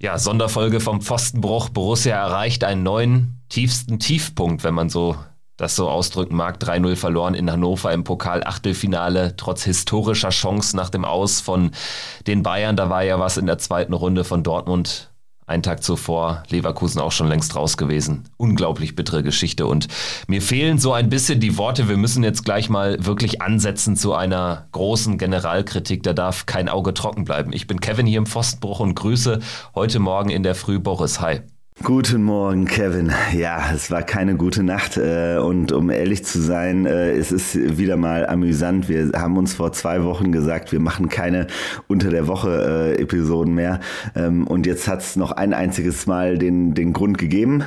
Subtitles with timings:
[0.00, 1.70] Ja, Sonderfolge vom Pfostenbruch.
[1.70, 5.16] Borussia erreicht einen neuen tiefsten Tiefpunkt, wenn man so
[5.56, 6.62] das so ausdrücken mag.
[6.62, 11.72] 3-0 verloren in Hannover im Pokal-Achtelfinale, trotz historischer Chance nach dem Aus von
[12.28, 12.76] den Bayern.
[12.76, 15.10] Da war ja was in der zweiten Runde von Dortmund
[15.48, 18.24] einen Tag zuvor Leverkusen auch schon längst raus gewesen.
[18.36, 19.66] Unglaublich bittere Geschichte.
[19.66, 19.88] Und
[20.26, 21.88] mir fehlen so ein bisschen die Worte.
[21.88, 26.02] Wir müssen jetzt gleich mal wirklich ansetzen zu einer großen Generalkritik.
[26.02, 27.52] Da darf kein Auge trocken bleiben.
[27.52, 29.40] Ich bin Kevin hier im Pfostenbruch und grüße
[29.74, 31.20] heute Morgen in der Früh Boris.
[31.20, 31.40] Hi.
[31.84, 33.12] Guten Morgen, Kevin.
[33.32, 37.78] Ja, es war keine gute Nacht äh, und um ehrlich zu sein, äh, es ist
[37.78, 38.88] wieder mal amüsant.
[38.88, 41.46] Wir haben uns vor zwei Wochen gesagt, wir machen keine
[41.86, 43.78] unter der Woche äh, Episoden mehr
[44.16, 47.62] ähm, und jetzt hat es noch ein einziges Mal den den Grund gegeben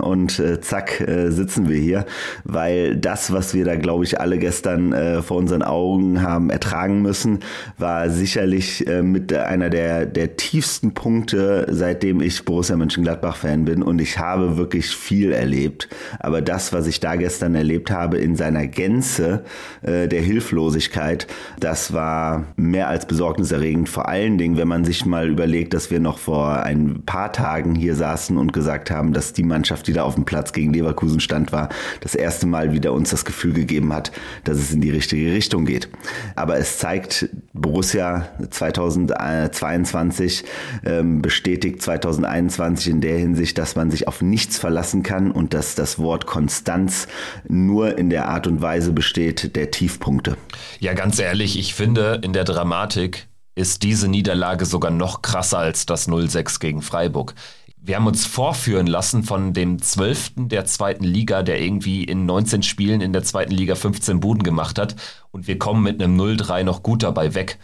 [0.00, 2.06] und zack sitzen wir hier,
[2.44, 7.40] weil das, was wir da glaube ich alle gestern vor unseren Augen haben ertragen müssen,
[7.78, 14.00] war sicherlich mit einer der der tiefsten Punkte, seitdem ich Borussia Mönchengladbach fan bin und
[14.00, 15.88] ich habe wirklich viel erlebt.
[16.18, 19.44] Aber das, was ich da gestern erlebt habe in seiner Gänze
[19.82, 21.26] äh, der Hilflosigkeit,
[21.60, 23.88] das war mehr als besorgniserregend.
[23.88, 27.74] Vor allen Dingen, wenn man sich mal überlegt, dass wir noch vor ein paar Tagen
[27.74, 31.20] hier saßen und gesagt haben, dass die Mannschaft, die da auf dem Platz gegen Leverkusen
[31.20, 31.68] stand, war,
[32.00, 34.12] das erste Mal wieder uns das Gefühl gegeben hat,
[34.44, 35.88] dass es in die richtige Richtung geht.
[36.36, 40.44] Aber es zeigt, Borussia 2022
[40.84, 45.54] ähm, bestätigt 2021 in der Hinsicht, Hinsicht, dass man sich auf nichts verlassen kann und
[45.54, 47.08] dass das Wort Konstanz
[47.48, 50.36] nur in der Art und Weise besteht der Tiefpunkte.
[50.80, 55.86] Ja, ganz ehrlich, ich finde, in der Dramatik ist diese Niederlage sogar noch krasser als
[55.86, 57.34] das 0-6 gegen Freiburg.
[57.78, 62.62] Wir haben uns vorführen lassen von dem Zwölften der zweiten Liga, der irgendwie in 19
[62.62, 64.94] Spielen in der zweiten Liga 15 Buden gemacht hat
[65.30, 67.58] und wir kommen mit einem 0-3 noch gut dabei weg.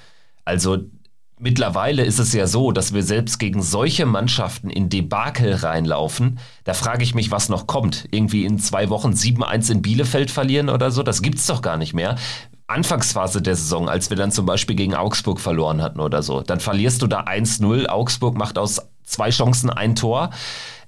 [0.46, 0.78] Also
[1.40, 6.40] Mittlerweile ist es ja so, dass wir selbst gegen solche Mannschaften in Debakel reinlaufen.
[6.64, 8.08] Da frage ich mich, was noch kommt.
[8.10, 11.04] Irgendwie in zwei Wochen 7-1 in Bielefeld verlieren oder so?
[11.04, 12.16] Das gibt's doch gar nicht mehr.
[12.66, 16.58] Anfangsphase der Saison, als wir dann zum Beispiel gegen Augsburg verloren hatten oder so, dann
[16.58, 17.86] verlierst du da 1-0.
[17.86, 20.30] Augsburg macht aus zwei Chancen ein Tor.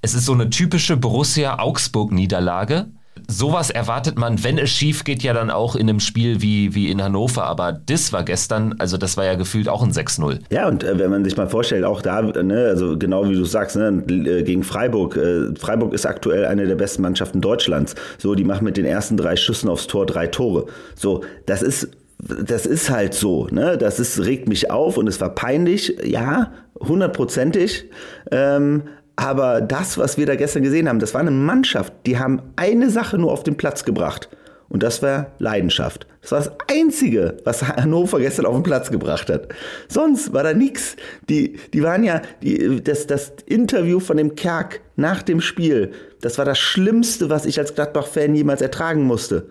[0.01, 2.87] Es ist so eine typische Borussia-Augsburg-Niederlage
[3.27, 6.89] sowas erwartet man, wenn es schief geht, ja dann auch in einem Spiel wie, wie
[6.89, 7.45] in Hannover.
[7.45, 10.39] Aber das war gestern, also das war ja gefühlt auch ein 6-0.
[10.51, 13.45] Ja, und äh, wenn man sich mal vorstellt, auch da, ne, also genau wie du
[13.45, 15.17] sagst, ne, äh, gegen Freiburg.
[15.17, 17.95] Äh, Freiburg ist aktuell eine der besten Mannschaften Deutschlands.
[18.17, 20.65] So, die machen mit den ersten drei Schüssen aufs Tor drei Tore.
[20.95, 21.89] So, das ist
[22.23, 23.79] das ist halt so, ne?
[23.79, 27.85] Das ist, regt mich auf und es war peinlich, ja, hundertprozentig.
[28.29, 28.83] Ähm,
[29.21, 32.89] aber das, was wir da gestern gesehen haben, das war eine Mannschaft, die haben eine
[32.89, 34.29] Sache nur auf den Platz gebracht.
[34.67, 36.07] Und das war Leidenschaft.
[36.21, 39.49] Das war das Einzige, was Hannover gestern auf den Platz gebracht hat.
[39.89, 40.95] Sonst war da nichts.
[41.29, 46.37] Die, die waren ja, die, das, das Interview von dem Kerk nach dem Spiel, das
[46.37, 49.45] war das Schlimmste, was ich als Gladbach-Fan jemals ertragen musste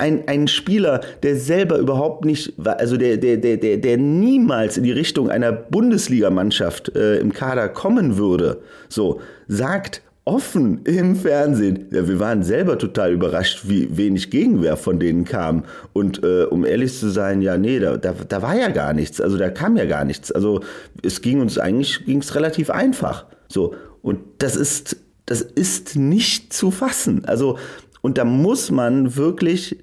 [0.00, 4.84] ein, ein Spieler, der selber überhaupt nicht, also der, der, der, der, der niemals in
[4.84, 11.86] die Richtung einer Bundesligamannschaft äh, im Kader kommen würde, so, sagt offen im Fernsehen.
[11.90, 15.64] Ja, wir waren selber total überrascht, wie wenig Gegenwehr von denen kam.
[15.92, 19.20] Und äh, um ehrlich zu sein, ja, nee, da, da, da war ja gar nichts.
[19.20, 20.30] Also da kam ja gar nichts.
[20.30, 20.60] Also
[21.02, 23.26] es ging uns eigentlich ging's relativ einfach.
[23.48, 23.74] So.
[24.02, 24.96] Und das ist,
[25.26, 27.24] das ist nicht zu fassen.
[27.24, 27.58] Also
[28.02, 29.76] und da muss man wirklich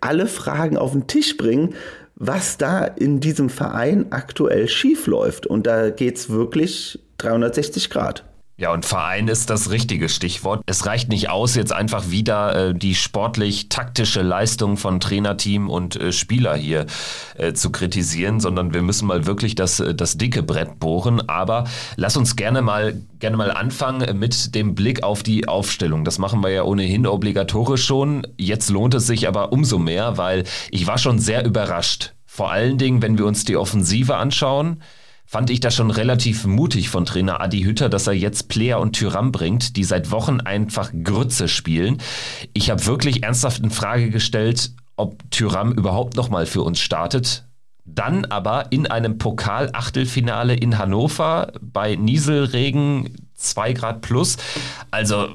[0.00, 1.74] alle Fragen auf den Tisch bringen,
[2.14, 5.46] was da in diesem Verein aktuell schief läuft.
[5.46, 8.24] Und da geht es wirklich 360 Grad.
[8.58, 10.62] Ja, und Verein ist das richtige Stichwort.
[10.64, 16.10] Es reicht nicht aus, jetzt einfach wieder äh, die sportlich-taktische Leistung von Trainerteam und äh,
[16.10, 16.86] Spieler hier
[17.36, 21.28] äh, zu kritisieren, sondern wir müssen mal wirklich das, äh, das dicke Brett bohren.
[21.28, 21.64] Aber
[21.96, 26.06] lass uns gerne mal, gerne mal anfangen mit dem Blick auf die Aufstellung.
[26.06, 28.26] Das machen wir ja ohnehin obligatorisch schon.
[28.38, 32.14] Jetzt lohnt es sich aber umso mehr, weil ich war schon sehr überrascht.
[32.24, 34.80] Vor allen Dingen, wenn wir uns die Offensive anschauen
[35.26, 38.92] fand ich das schon relativ mutig von Trainer Adi Hütter, dass er jetzt Player und
[38.92, 41.98] Tyram bringt, die seit Wochen einfach Grütze spielen.
[42.52, 47.44] Ich habe wirklich ernsthaft in Frage gestellt, ob Tyram überhaupt noch mal für uns startet.
[47.84, 54.36] Dann aber in einem Pokal-Achtelfinale in Hannover bei Nieselregen 2 Grad plus.
[54.90, 55.28] Also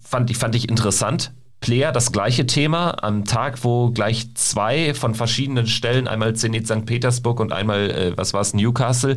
[0.00, 1.32] fand ich, fand ich interessant.
[1.60, 6.86] Player das gleiche Thema am Tag, wo gleich zwei von verschiedenen Stellen, einmal Zenit St.
[6.86, 9.16] Petersburg und einmal, äh, was war es, Newcastle,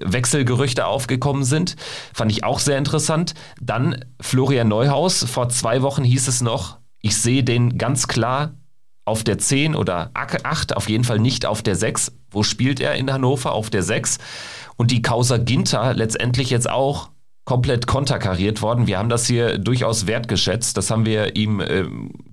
[0.00, 1.76] Wechselgerüchte aufgekommen sind.
[2.12, 3.34] Fand ich auch sehr interessant.
[3.60, 5.24] Dann Florian Neuhaus.
[5.24, 8.54] Vor zwei Wochen hieß es noch, ich sehe den ganz klar
[9.04, 12.12] auf der 10 oder 8, auf jeden Fall nicht auf der 6.
[12.30, 13.52] Wo spielt er in Hannover?
[13.52, 14.18] Auf der 6.
[14.76, 17.10] Und die Causa Ginter letztendlich jetzt auch
[17.46, 18.86] komplett konterkariert worden.
[18.86, 20.76] Wir haben das hier durchaus wertgeschätzt.
[20.76, 21.84] Das haben wir ihm äh,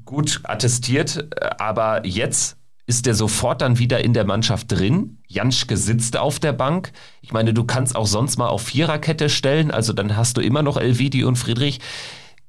[0.03, 1.25] gut attestiert.
[1.59, 5.19] Aber jetzt ist er sofort dann wieder in der Mannschaft drin.
[5.27, 6.91] Janschke sitzt auf der Bank.
[7.21, 9.71] Ich meine, du kannst auch sonst mal auf Viererkette stellen.
[9.71, 11.79] Also dann hast du immer noch Elvidi und Friedrich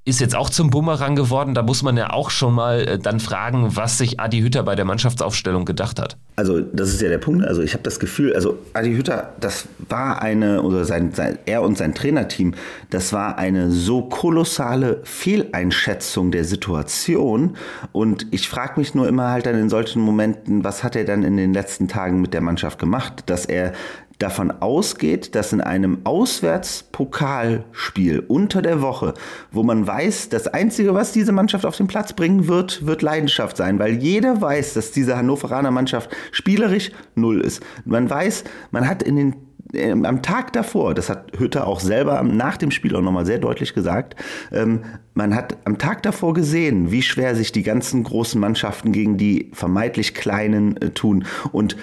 [0.07, 1.55] ist jetzt auch zum Bumerang geworden.
[1.55, 4.75] Da muss man ja auch schon mal äh, dann fragen, was sich Adi Hütter bei
[4.75, 6.19] der Mannschaftsaufstellung gedacht hat.
[6.37, 7.45] Also das ist ja der Punkt.
[7.47, 11.63] Also ich habe das Gefühl, also Adi Hütter, das war eine, oder sein, sein, er
[11.63, 12.55] und sein Trainerteam,
[12.91, 17.57] das war eine so kolossale Fehleinschätzung der Situation.
[17.93, 21.23] Und ich frage mich nur immer halt dann in solchen Momenten, was hat er dann
[21.23, 23.73] in den letzten Tagen mit der Mannschaft gemacht, dass er
[24.19, 29.15] davon ausgeht, dass in einem Auswärtspokalspiel unter der Woche,
[29.51, 33.57] wo man weiß, das Einzige, was diese Mannschaft auf den Platz bringen wird, wird Leidenschaft
[33.57, 37.63] sein, weil jeder weiß, dass diese Hannoveraner Mannschaft spielerisch null ist.
[37.85, 39.37] Man weiß, man hat in den
[39.75, 43.39] ähm, am Tag davor, das hat Hütter auch selber nach dem Spiel auch nochmal sehr
[43.39, 44.17] deutlich gesagt,
[44.53, 44.83] ähm,
[45.15, 49.51] man hat am Tag davor gesehen, wie schwer sich die ganzen großen Mannschaften gegen die
[49.53, 51.25] vermeintlich kleinen äh, tun.
[51.53, 51.77] Und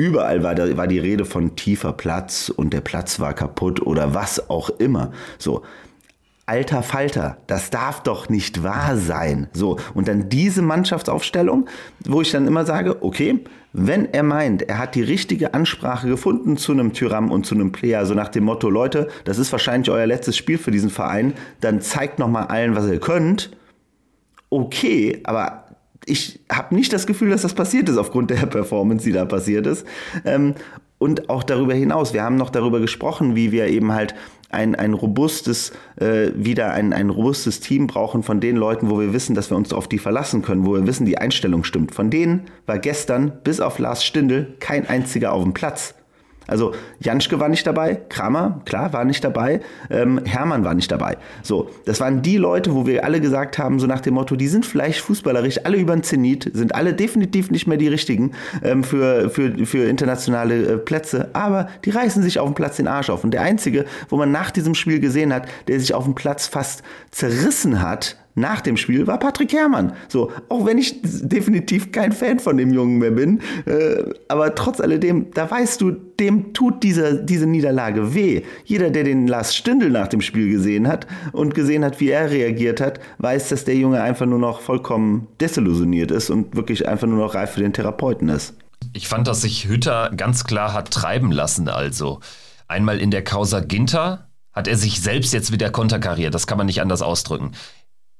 [0.00, 4.14] Überall war, da, war die Rede von tiefer Platz und der Platz war kaputt oder
[4.14, 5.12] was auch immer.
[5.36, 5.60] So,
[6.46, 9.48] alter Falter, das darf doch nicht wahr sein.
[9.52, 11.68] So, und dann diese Mannschaftsaufstellung,
[12.06, 13.44] wo ich dann immer sage, okay,
[13.74, 17.70] wenn er meint, er hat die richtige Ansprache gefunden zu einem Tyram und zu einem
[17.70, 21.34] Player, so nach dem Motto, Leute, das ist wahrscheinlich euer letztes Spiel für diesen Verein,
[21.60, 23.54] dann zeigt noch mal allen, was ihr könnt.
[24.48, 25.66] Okay, aber
[26.06, 29.66] ich habe nicht das Gefühl, dass das passiert ist aufgrund der Performance, die da passiert
[29.66, 29.86] ist.
[30.24, 30.54] Ähm,
[30.98, 34.14] und auch darüber hinaus, wir haben noch darüber gesprochen, wie wir eben halt
[34.50, 39.12] ein, ein robustes, äh, wieder ein, ein robustes Team brauchen von den Leuten, wo wir
[39.12, 41.94] wissen, dass wir uns auf die verlassen können, wo wir wissen, die Einstellung stimmt.
[41.94, 45.94] Von denen war gestern bis auf Lars Stindl kein einziger auf dem Platz.
[46.50, 51.16] Also Janschke war nicht dabei, Kramer, klar, war nicht dabei, ähm, Hermann war nicht dabei.
[51.42, 54.48] So, das waren die Leute, wo wir alle gesagt haben, so nach dem Motto, die
[54.48, 58.32] sind vielleicht fußballerisch alle über den Zenit, sind alle definitiv nicht mehr die richtigen
[58.62, 62.88] ähm, für, für, für internationale äh, Plätze, aber die reißen sich auf dem Platz den
[62.88, 63.24] Arsch auf.
[63.24, 66.46] Und der Einzige, wo man nach diesem Spiel gesehen hat, der sich auf dem Platz
[66.46, 69.92] fast zerrissen hat, nach dem Spiel war Patrick Herrmann.
[70.08, 74.80] So, auch wenn ich definitiv kein Fan von dem Jungen mehr bin, äh, aber trotz
[74.80, 78.42] alledem, da weißt du, dem tut diese, diese Niederlage weh.
[78.64, 82.30] Jeder, der den Lars Stindl nach dem Spiel gesehen hat und gesehen hat, wie er
[82.30, 87.06] reagiert hat, weiß, dass der Junge einfach nur noch vollkommen desillusioniert ist und wirklich einfach
[87.06, 88.54] nur noch reif für den Therapeuten ist.
[88.92, 92.20] Ich fand, dass sich Hütter ganz klar hat treiben lassen, also.
[92.66, 96.66] Einmal in der Causa Ginter hat er sich selbst jetzt wieder konterkariert, das kann man
[96.66, 97.52] nicht anders ausdrücken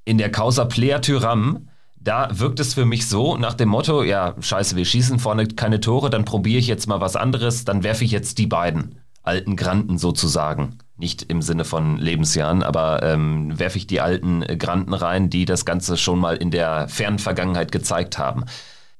[0.04, 1.68] in der Causa Plea Tyram,
[2.00, 5.80] da wirkt es für mich so nach dem Motto, ja, scheiße, wir schießen vorne keine
[5.80, 9.54] Tore, dann probiere ich jetzt mal was anderes, dann werfe ich jetzt die beiden alten
[9.54, 10.78] Granten sozusagen.
[10.96, 15.64] Nicht im Sinne von Lebensjahren, aber ähm, werfe ich die alten Granten rein, die das
[15.64, 18.44] Ganze schon mal in der fernen Vergangenheit gezeigt haben.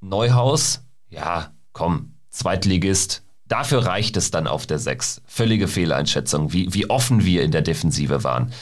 [0.01, 5.23] Neuhaus, ja, komm, Zweitligist, dafür reicht es dann auf der 6.
[5.27, 8.53] Völlige Fehleinschätzung, wie, wie offen wir in der Defensive waren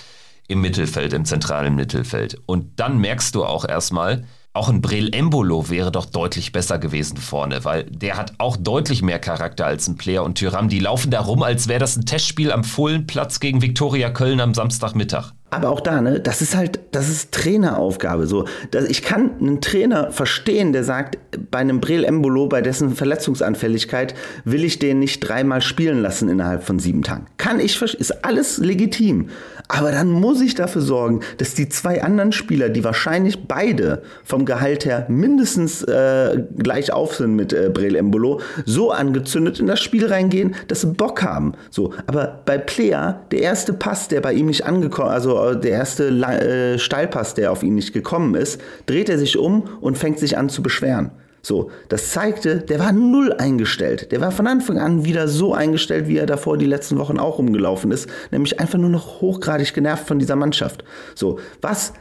[0.49, 2.41] im Mittelfeld, im zentralen Mittelfeld.
[2.47, 4.25] Und dann merkst du auch erstmal,
[4.55, 9.03] auch ein Brel Embolo wäre doch deutlich besser gewesen vorne, weil der hat auch deutlich
[9.03, 10.69] mehr Charakter als ein Player und Tyram.
[10.69, 14.55] Die laufen da rum, als wäre das ein Testspiel am Fohlenplatz gegen Viktoria Köln am
[14.55, 15.33] Samstagmittag.
[15.51, 18.27] Aber auch da, ne, das ist halt, das ist Traineraufgabe.
[18.27, 21.19] So, dass ich kann einen Trainer verstehen, der sagt,
[21.51, 26.65] bei einem Brel Embolo, bei dessen Verletzungsanfälligkeit, will ich den nicht dreimal spielen lassen innerhalb
[26.65, 27.27] von sieben Tagen.
[27.37, 29.29] Kann ich verstehen, ist alles legitim.
[29.69, 34.47] Aber dann muss ich dafür sorgen, dass die zwei anderen Spieler, die wahrscheinlich beide vom
[34.47, 39.81] Gehalt her mindestens äh, gleich auf sind mit äh, Brel Embolo, so angezündet in das
[39.81, 41.53] Spiel reingehen, dass sie Bock haben.
[41.71, 45.73] So, aber bei Player, der erste Pass, der bei ihm nicht angekommen, also äh, der
[45.73, 50.19] erste äh, Steilpass, der auf ihn nicht gekommen ist, dreht er sich um und fängt
[50.19, 51.11] sich an zu beschweren.
[51.43, 54.13] So, das zeigte, der war null eingestellt.
[54.13, 57.39] Der war von Anfang an wieder so eingestellt, wie er davor die letzten Wochen auch
[57.39, 60.85] rumgelaufen ist, nämlich einfach nur noch hochgradig genervt von dieser Mannschaft.
[61.15, 61.93] So, was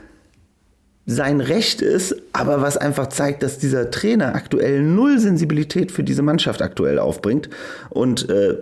[1.10, 6.22] sein Recht ist, aber was einfach zeigt, dass dieser Trainer aktuell null Sensibilität für diese
[6.22, 7.50] Mannschaft aktuell aufbringt.
[7.90, 8.58] Und äh,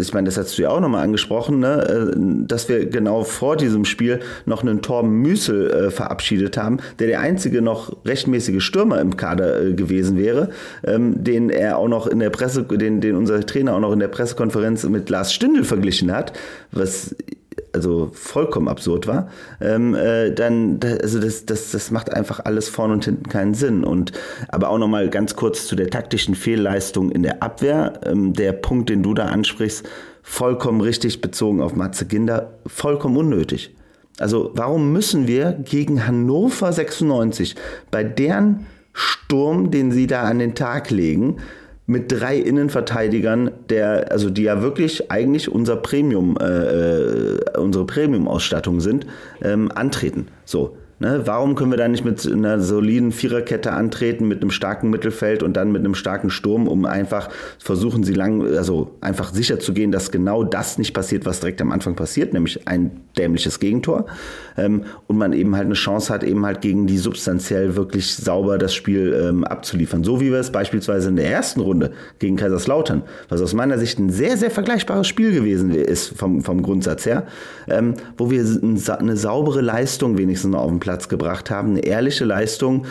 [0.00, 2.10] ich meine, das hast du ja auch nochmal angesprochen, ne?
[2.12, 2.16] Äh,
[2.48, 7.20] dass wir genau vor diesem Spiel noch einen Torben Müsel äh, verabschiedet haben, der der
[7.20, 10.50] einzige noch rechtmäßige Stürmer im Kader äh, gewesen wäre,
[10.84, 14.00] ähm, den er auch noch in der Presse, den, den unser Trainer auch noch in
[14.00, 16.32] der Pressekonferenz mit Lars Stindl verglichen hat,
[16.72, 17.14] was
[17.74, 19.28] also vollkommen absurd war,
[19.60, 23.84] ähm, äh, dann, also das, das, das macht einfach alles vorne und hinten keinen Sinn.
[23.84, 24.12] Und
[24.48, 28.00] aber auch nochmal ganz kurz zu der taktischen Fehlleistung in der Abwehr.
[28.06, 29.86] Ähm, der Punkt, den du da ansprichst,
[30.22, 33.74] vollkommen richtig bezogen auf Matze Ginder, vollkommen unnötig.
[34.18, 37.56] Also warum müssen wir gegen Hannover 96
[37.90, 41.38] bei deren Sturm, den sie da an den Tag legen,
[41.86, 48.80] mit drei Innenverteidigern, der, also die ja wirklich eigentlich unser Premium, äh, äh unsere Premium-Ausstattung
[48.80, 49.06] sind,
[49.42, 50.28] ähm, antreten.
[50.44, 50.76] So.
[51.00, 55.42] Ne, warum können wir da nicht mit einer soliden Viererkette antreten, mit einem starken Mittelfeld
[55.42, 59.72] und dann mit einem starken Sturm, um einfach versuchen, sie lang, also einfach sicher zu
[59.72, 64.06] gehen, dass genau das nicht passiert, was direkt am Anfang passiert, nämlich ein dämliches Gegentor.
[64.56, 68.56] Ähm, und man eben halt eine Chance hat, eben halt gegen die substanziell wirklich sauber
[68.56, 70.04] das Spiel ähm, abzuliefern.
[70.04, 73.98] So wie wir es beispielsweise in der ersten Runde gegen Kaiserslautern, was aus meiner Sicht
[73.98, 77.26] ein sehr, sehr vergleichbares Spiel gewesen ist vom, vom Grundsatz her,
[77.66, 78.44] ähm, wo wir
[78.98, 82.84] eine saubere Leistung wenigstens auf dem Platz gebracht haben, eine ehrliche Leistung,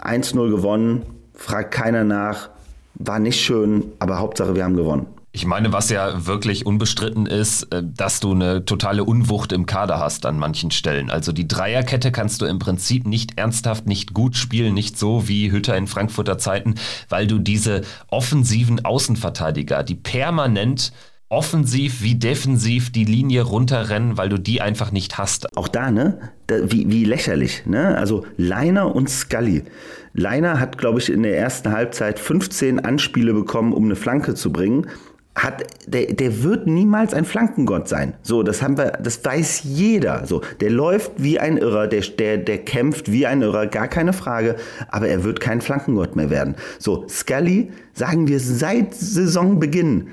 [0.00, 1.02] 1-0 gewonnen,
[1.34, 2.48] fragt keiner nach,
[2.94, 5.06] war nicht schön, aber Hauptsache wir haben gewonnen.
[5.34, 9.98] Ich meine, was ja wirklich unbestritten ist, äh, dass du eine totale Unwucht im Kader
[9.98, 11.10] hast an manchen Stellen.
[11.10, 15.50] Also die Dreierkette kannst du im Prinzip nicht ernsthaft, nicht gut spielen, nicht so wie
[15.50, 16.74] Hütter in Frankfurter Zeiten,
[17.08, 20.92] weil du diese offensiven Außenverteidiger, die permanent
[21.32, 25.56] offensiv wie defensiv die Linie runterrennen, weil du die einfach nicht hast.
[25.56, 26.18] Auch da, ne?
[26.46, 27.96] Da, wie, wie lächerlich, ne?
[27.96, 29.62] Also Leiner und Scully.
[30.12, 34.52] Leiner hat, glaube ich, in der ersten Halbzeit 15 Anspiele bekommen, um eine Flanke zu
[34.52, 34.88] bringen.
[35.34, 38.12] Hat, der, der wird niemals ein Flankengott sein.
[38.20, 40.26] So, das haben wir, das weiß jeder.
[40.26, 44.12] So, der läuft wie ein Irrer, der, der, der kämpft wie ein Irrer, gar keine
[44.12, 44.56] Frage,
[44.88, 46.56] aber er wird kein Flankengott mehr werden.
[46.78, 50.08] So, Scully, sagen wir seit Saisonbeginn,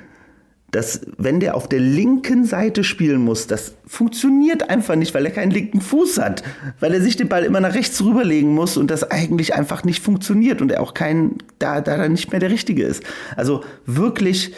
[0.71, 5.31] dass wenn der auf der linken Seite spielen muss, das funktioniert einfach nicht, weil er
[5.31, 6.43] keinen linken Fuß hat,
[6.79, 10.03] weil er sich den Ball immer nach rechts rüberlegen muss und das eigentlich einfach nicht
[10.03, 13.03] funktioniert und er auch kein, da, da nicht mehr der Richtige ist.
[13.35, 14.53] Also wirklich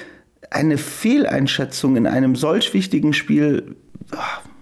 [0.50, 3.76] eine Fehleinschätzung in einem solch wichtigen Spiel,
[4.14, 4.18] oh,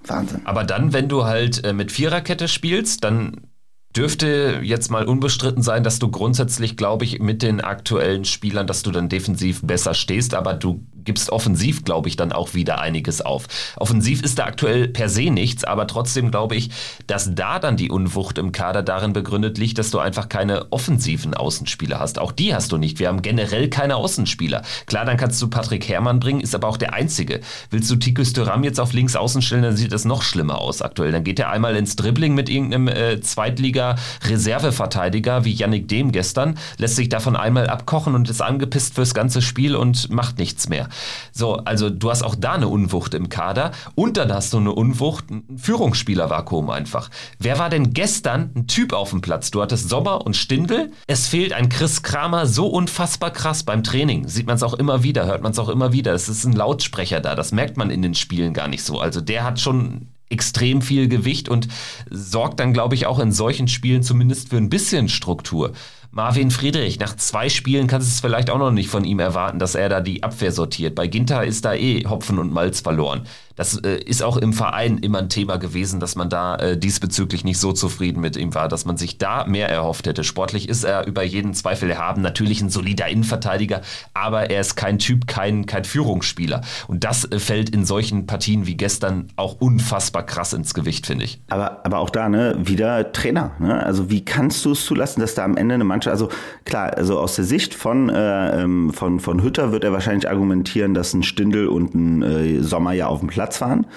[0.05, 0.41] Wahnsinn.
[0.45, 3.49] Aber dann, wenn du halt äh, mit Viererkette spielst, dann
[3.95, 8.83] dürfte jetzt mal unbestritten sein, dass du grundsätzlich, glaube ich, mit den aktuellen Spielern, dass
[8.83, 13.21] du dann defensiv besser stehst, aber du gibst offensiv, glaube ich, dann auch wieder einiges
[13.21, 13.47] auf.
[13.77, 16.69] Offensiv ist da aktuell per se nichts, aber trotzdem glaube ich,
[17.07, 21.33] dass da dann die Unwucht im Kader darin begründet liegt, dass du einfach keine offensiven
[21.33, 22.19] Außenspieler hast.
[22.19, 22.99] Auch die hast du nicht.
[22.99, 24.61] Wir haben generell keine Außenspieler.
[24.85, 27.39] Klar, dann kannst du Patrick Herrmann bringen, ist aber auch der einzige.
[27.71, 30.83] Willst du Tikus Thuram jetzt auf links außen stellen, dann sieht das noch schlimmer aus
[30.83, 31.11] aktuell.
[31.11, 36.97] Dann geht er einmal ins Dribbling mit irgendeinem äh, Zweitliga-Reserveverteidiger wie Yannick Dehm gestern, lässt
[36.97, 40.87] sich davon einmal abkochen und ist angepisst fürs ganze Spiel und macht nichts mehr.
[41.31, 44.71] So, also du hast auch da eine Unwucht im Kader und dann hast du eine
[44.71, 47.09] Unwucht, ein Führungsspielervakuum einfach.
[47.39, 49.51] Wer war denn gestern ein Typ auf dem Platz?
[49.51, 50.91] Du hattest Sommer und Stindel.
[51.07, 54.27] Es fehlt ein Chris Kramer so unfassbar krass beim Training.
[54.27, 56.13] Sieht man es auch immer wieder, hört man es auch immer wieder.
[56.13, 58.99] Es ist ein Lautsprecher da, das merkt man in den Spielen gar nicht so.
[58.99, 61.67] Also der hat schon extrem viel Gewicht und
[62.09, 65.73] sorgt dann, glaube ich, auch in solchen Spielen zumindest für ein bisschen Struktur.
[66.11, 69.59] Marvin Friedrich, nach zwei Spielen kannst du es vielleicht auch noch nicht von ihm erwarten,
[69.59, 70.95] dass er da die Abwehr sortiert.
[70.95, 73.27] Bei Ginter ist da eh Hopfen und Malz verloren.
[73.55, 77.43] Das äh, ist auch im Verein immer ein Thema gewesen, dass man da äh, diesbezüglich
[77.43, 80.23] nicht so zufrieden mit ihm war, dass man sich da mehr erhofft hätte.
[80.23, 83.81] Sportlich ist er über jeden Zweifel erhaben, natürlich ein solider Innenverteidiger,
[84.13, 86.61] aber er ist kein Typ, kein, kein Führungsspieler.
[86.87, 91.25] Und das äh, fällt in solchen Partien wie gestern auch unfassbar krass ins Gewicht, finde
[91.25, 91.41] ich.
[91.49, 93.51] Aber, aber auch da, ne, wieder Trainer.
[93.59, 93.83] Ne?
[93.83, 96.29] Also wie kannst du es zulassen, dass da am Ende eine Mannschaft, also
[96.65, 100.93] klar, also aus der Sicht von, äh, ähm, von, von Hütter wird er wahrscheinlich argumentieren,
[100.93, 103.87] dass ein Stindel und ein äh, Sommer ja auf dem Platz Platz waren.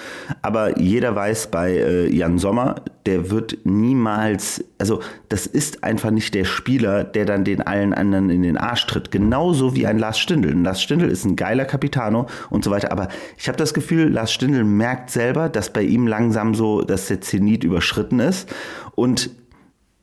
[0.41, 6.33] Aber jeder weiß bei äh, Jan Sommer, der wird niemals, also das ist einfach nicht
[6.33, 9.11] der Spieler, der dann den allen anderen in den Arsch tritt.
[9.11, 10.51] Genauso wie ein Lars Stindl.
[10.51, 12.91] Ein Lars Stindl ist ein geiler Capitano und so weiter.
[12.91, 17.07] Aber ich habe das Gefühl, Lars Stindl merkt selber, dass bei ihm langsam so, dass
[17.07, 18.49] der Zenit überschritten ist.
[18.95, 19.29] Und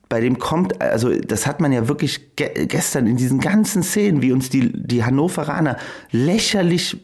[0.08, 4.22] bei dem kommt, also das hat man ja wirklich ge gestern in diesen ganzen Szenen,
[4.22, 5.76] wie uns die, die Hannoveraner
[6.10, 6.98] lächerlich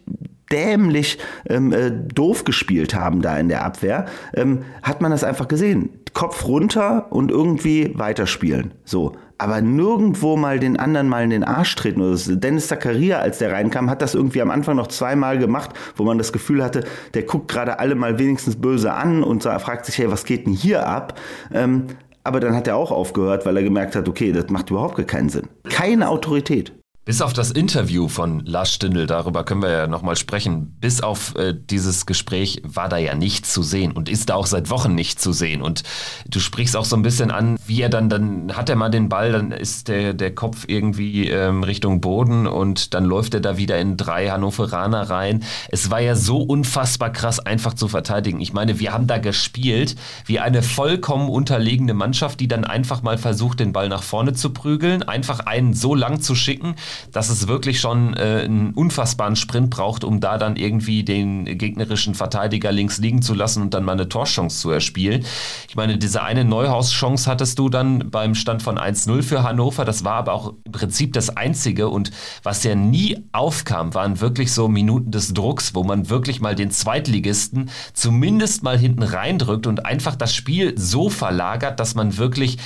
[0.50, 5.49] dämlich ähm, äh, doof gespielt haben da in der Abwehr, ähm, hat man das einfach
[5.49, 5.91] gesehen.
[6.12, 8.73] Kopf runter und irgendwie weiterspielen.
[8.85, 9.12] So.
[9.38, 12.00] Aber nirgendwo mal den anderen mal in den Arsch treten.
[12.41, 16.17] Dennis Zakaria, als der reinkam, hat das irgendwie am Anfang noch zweimal gemacht, wo man
[16.17, 20.11] das Gefühl hatte, der guckt gerade alle mal wenigstens böse an und fragt sich, hey,
[20.11, 21.21] was geht denn hier ab?
[21.53, 21.88] Ähm,
[22.25, 25.29] aber dann hat er auch aufgehört, weil er gemerkt hat, okay, das macht überhaupt keinen
[25.29, 25.49] Sinn.
[25.69, 26.73] Keine Autorität.
[27.07, 31.37] Bis auf das Interview von Lars Stindl, darüber können wir ja nochmal sprechen, bis auf
[31.37, 34.97] äh, dieses Gespräch war da ja nichts zu sehen und ist da auch seit Wochen
[34.97, 35.63] nicht zu sehen.
[35.63, 35.85] Und
[36.29, 39.09] du sprichst auch so ein bisschen an, wie er dann, dann hat er mal den
[39.09, 43.57] Ball, dann ist der, der Kopf irgendwie ähm, Richtung Boden und dann läuft er da
[43.57, 45.45] wieder in drei Hannoveraner rein.
[45.69, 48.41] Es war ja so unfassbar krass, einfach zu verteidigen.
[48.41, 49.95] Ich meine, wir haben da gespielt
[50.25, 54.51] wie eine vollkommen unterlegene Mannschaft, die dann einfach mal versucht, den Ball nach vorne zu
[54.51, 56.75] prügeln, einfach einen so lang zu schicken,
[57.12, 62.15] dass es wirklich schon äh, einen unfassbaren Sprint braucht, um da dann irgendwie den gegnerischen
[62.15, 65.25] Verteidiger links liegen zu lassen und dann mal eine Torchance zu erspielen.
[65.69, 69.85] Ich meine, diese eine Neuhaus-Chance hattest du dann beim Stand von 1-0 für Hannover.
[69.85, 71.88] Das war aber auch im Prinzip das Einzige.
[71.88, 72.11] Und
[72.43, 76.71] was ja nie aufkam, waren wirklich so Minuten des Drucks, wo man wirklich mal den
[76.71, 82.59] Zweitligisten zumindest mal hinten reindrückt und einfach das Spiel so verlagert, dass man wirklich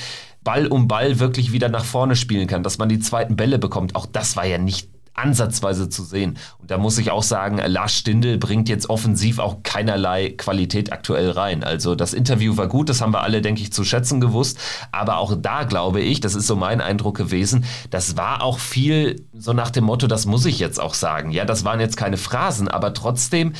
[0.43, 3.95] Ball um Ball wirklich wieder nach vorne spielen kann, dass man die zweiten Bälle bekommt.
[3.95, 6.37] Auch das war ja nicht ansatzweise zu sehen.
[6.59, 11.31] Und da muss ich auch sagen, Lars Stindl bringt jetzt offensiv auch keinerlei Qualität aktuell
[11.31, 11.63] rein.
[11.63, 14.57] Also das Interview war gut, das haben wir alle, denke ich, zu schätzen gewusst.
[14.91, 19.25] Aber auch da glaube ich, das ist so mein Eindruck gewesen, das war auch viel
[19.33, 21.31] so nach dem Motto, das muss ich jetzt auch sagen.
[21.31, 23.53] Ja, das waren jetzt keine Phrasen, aber trotzdem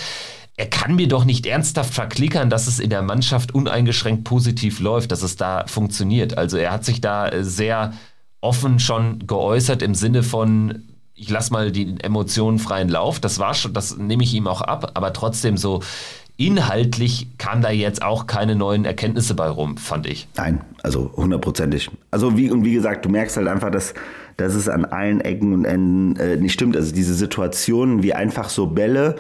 [0.62, 5.12] er kann mir doch nicht ernsthaft verklickern, dass es in der Mannschaft uneingeschränkt positiv läuft,
[5.12, 6.38] dass es da funktioniert.
[6.38, 7.94] Also er hat sich da äh, sehr
[8.41, 10.84] offen schon geäußert im Sinne von,
[11.15, 13.20] ich lasse mal die Emotionen freien Lauf.
[13.20, 15.82] Das war schon, das nehme ich ihm auch ab, aber trotzdem so
[16.38, 20.27] inhaltlich kam da jetzt auch keine neuen Erkenntnisse bei rum, fand ich.
[20.38, 21.89] Nein, also hundertprozentig.
[22.12, 23.96] Also wie und wie gesagt, du merkst halt einfach, dass,
[24.38, 26.77] dass es an allen Ecken und Enden äh, nicht stimmt.
[26.77, 29.15] Also diese Situationen wie einfach so Bälle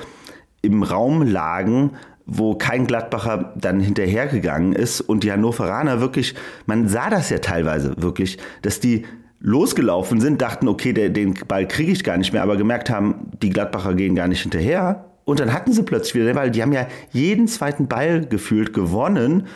[0.61, 1.91] im Raum lagen,
[2.25, 7.93] wo kein Gladbacher dann hinterhergegangen ist und die Hannoveraner wirklich, man sah das ja teilweise
[8.01, 9.05] wirklich, dass die
[9.39, 13.31] losgelaufen sind, dachten, okay, der, den Ball kriege ich gar nicht mehr, aber gemerkt haben,
[13.41, 15.05] die Gladbacher gehen gar nicht hinterher.
[15.25, 19.47] Und dann hatten sie plötzlich wieder, weil die haben ja jeden zweiten Ball gefühlt gewonnen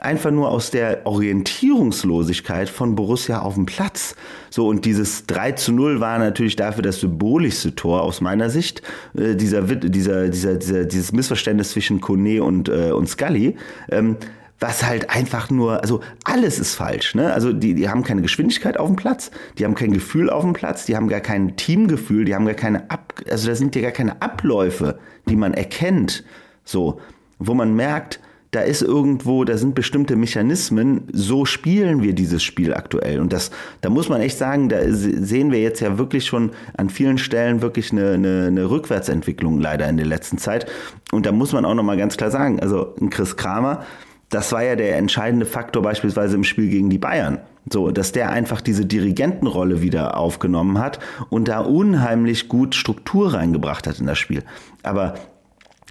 [0.00, 4.16] einfach nur aus der Orientierungslosigkeit von Borussia auf dem Platz.
[4.48, 8.82] So, und dieses 3 zu 0 war natürlich dafür das symbolischste Tor aus meiner Sicht.
[9.14, 13.56] Äh, dieser, dieser, dieser, dieser, dieses Missverständnis zwischen Kone und, äh, und Scully.
[13.90, 14.16] Ähm,
[14.60, 17.14] was halt einfach nur, also alles ist falsch.
[17.14, 17.32] Ne?
[17.32, 20.52] Also die, die haben keine Geschwindigkeit auf dem Platz, die haben kein Gefühl auf dem
[20.52, 23.80] Platz, die haben gar kein Teamgefühl, die haben gar keine Ab, also da sind ja
[23.80, 24.98] gar keine Abläufe,
[25.30, 26.24] die man erkennt,
[26.62, 27.00] so,
[27.38, 32.74] wo man merkt, da ist irgendwo, da sind bestimmte Mechanismen, so spielen wir dieses Spiel
[32.74, 33.20] aktuell.
[33.20, 36.90] Und das, da muss man echt sagen, da sehen wir jetzt ja wirklich schon an
[36.90, 40.66] vielen Stellen wirklich eine, eine, eine Rückwärtsentwicklung leider in der letzten Zeit.
[41.12, 43.84] Und da muss man auch nochmal ganz klar sagen, also ein Chris Kramer,
[44.30, 47.38] das war ja der entscheidende Faktor beispielsweise im Spiel gegen die Bayern.
[47.70, 53.86] So, dass der einfach diese Dirigentenrolle wieder aufgenommen hat und da unheimlich gut Struktur reingebracht
[53.86, 54.42] hat in das Spiel.
[54.82, 55.14] Aber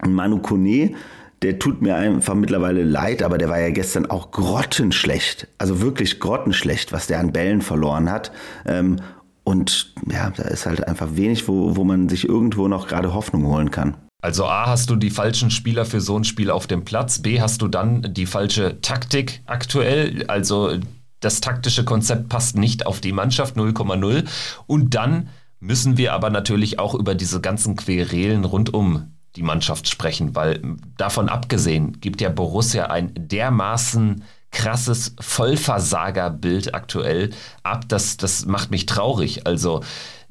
[0.05, 0.95] Manu Kone,
[1.41, 5.47] der tut mir einfach mittlerweile leid, aber der war ja gestern auch grottenschlecht.
[5.57, 8.31] Also wirklich grottenschlecht, was der an Bällen verloren hat.
[8.65, 8.97] Ähm,
[9.43, 13.45] und ja, da ist halt einfach wenig, wo, wo man sich irgendwo noch gerade Hoffnung
[13.47, 13.95] holen kann.
[14.21, 17.19] Also A, hast du die falschen Spieler für so ein Spiel auf dem Platz.
[17.19, 20.25] B, hast du dann die falsche Taktik aktuell.
[20.27, 20.77] Also
[21.21, 24.25] das taktische Konzept passt nicht auf die Mannschaft 0,0.
[24.67, 25.29] Und dann
[25.61, 30.61] müssen wir aber natürlich auch über diese ganzen Querelen rund um die Mannschaft sprechen, weil
[30.97, 37.29] davon abgesehen gibt ja Borussia ein dermaßen krasses Vollversagerbild aktuell
[37.63, 39.45] ab, das, das macht mich traurig.
[39.45, 39.81] Also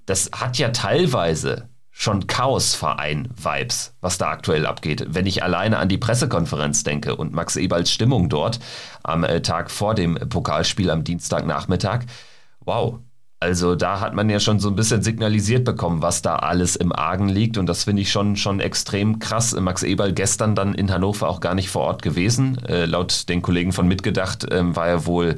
[0.06, 5.04] das hat ja teilweise schon Chaosverein-Vibes, was da aktuell abgeht.
[5.08, 8.60] Wenn ich alleine an die Pressekonferenz denke und Max Eberls Stimmung dort
[9.02, 12.04] am äh, Tag vor dem Pokalspiel am Dienstagnachmittag,
[12.60, 13.00] wow,
[13.40, 16.92] also da hat man ja schon so ein bisschen signalisiert bekommen, was da alles im
[16.92, 17.56] Argen liegt.
[17.56, 19.54] Und das finde ich schon, schon extrem krass.
[19.58, 22.58] Max Eberl gestern dann in Hannover auch gar nicht vor Ort gewesen.
[22.66, 25.36] Äh, laut den Kollegen von Mitgedacht ähm, war er wohl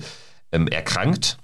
[0.51, 1.37] ähm, erkrankt.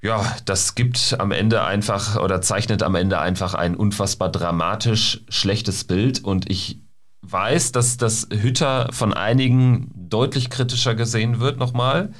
[0.00, 5.84] Ja, das gibt am Ende einfach oder zeichnet am Ende einfach ein unfassbar dramatisch schlechtes
[5.84, 6.24] Bild.
[6.24, 6.80] Und ich
[7.20, 12.12] weiß, dass das Hütter von einigen deutlich kritischer gesehen wird nochmal.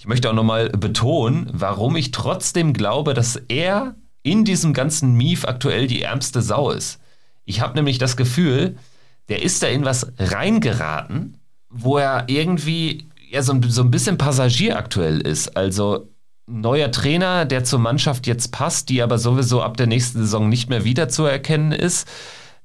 [0.00, 5.44] Ich möchte auch nochmal betonen, warum ich trotzdem glaube, dass er in diesem ganzen Mief
[5.44, 7.00] aktuell die ärmste Sau ist.
[7.44, 8.78] Ich habe nämlich das Gefühl,
[9.28, 11.36] der ist da in was reingeraten,
[11.68, 15.54] wo er irgendwie ja, so, so ein bisschen Passagier aktuell ist.
[15.54, 16.08] Also
[16.46, 20.70] neuer Trainer, der zur Mannschaft jetzt passt, die aber sowieso ab der nächsten Saison nicht
[20.70, 22.08] mehr wiederzuerkennen ist.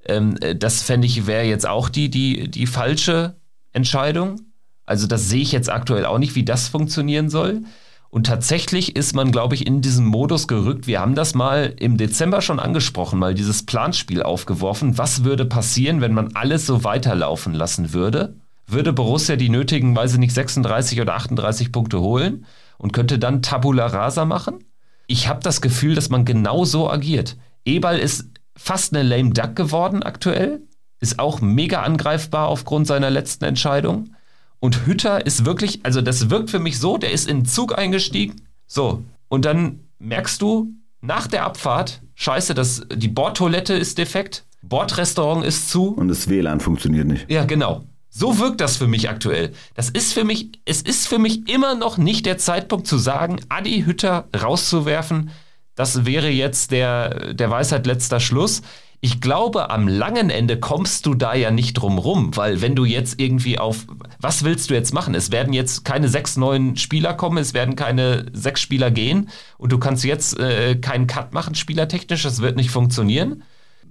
[0.06, 3.36] Ähm, das fände ich wäre jetzt auch die, die, die falsche
[3.74, 4.40] Entscheidung.
[4.86, 7.64] Also das sehe ich jetzt aktuell auch nicht, wie das funktionieren soll.
[8.10, 10.88] Und tatsächlich ist man, glaube ich, in diesen Modus gerückt.
[10.88, 14.98] Wir haben das mal im Dezember schon angesprochen, mal dieses Planspiel aufgeworfen.
[14.98, 18.36] Was würde passieren, wenn man alles so weiterlaufen lassen würde?
[18.68, 22.46] Würde Borussia die nötigen, weiß ich nicht, 36 oder 38 Punkte holen
[22.78, 24.64] und könnte dann Tabula Rasa machen?
[25.08, 27.38] Ich habe das Gefühl, dass man genau so agiert.
[27.66, 30.62] Eberl ist fast eine lame duck geworden aktuell,
[31.00, 34.16] ist auch mega angreifbar aufgrund seiner letzten Entscheidung.
[34.60, 37.78] Und Hütter ist wirklich, also das wirkt für mich so, der ist in den Zug
[37.78, 38.42] eingestiegen.
[38.68, 39.04] So.
[39.28, 45.70] Und dann merkst du nach der Abfahrt, scheiße, das, die Bordtoilette ist defekt, Bordrestaurant ist
[45.70, 45.90] zu.
[45.90, 47.30] Und das WLAN funktioniert nicht.
[47.30, 47.84] Ja, genau.
[48.10, 49.52] So wirkt das für mich aktuell.
[49.74, 53.42] Das ist für mich, es ist für mich immer noch nicht der Zeitpunkt zu sagen,
[53.50, 55.32] Adi Hütter rauszuwerfen.
[55.76, 58.62] Das wäre jetzt der, der Weisheit letzter Schluss
[59.02, 62.86] ich glaube, am langen Ende kommst du da ja nicht drum rum, weil wenn du
[62.86, 63.86] jetzt irgendwie auf,
[64.20, 65.14] was willst du jetzt machen?
[65.16, 69.72] Es werden jetzt keine sechs neuen Spieler kommen, es werden keine sechs Spieler gehen und
[69.72, 73.44] du kannst jetzt äh, keinen Cut machen, spielertechnisch, das wird nicht funktionieren.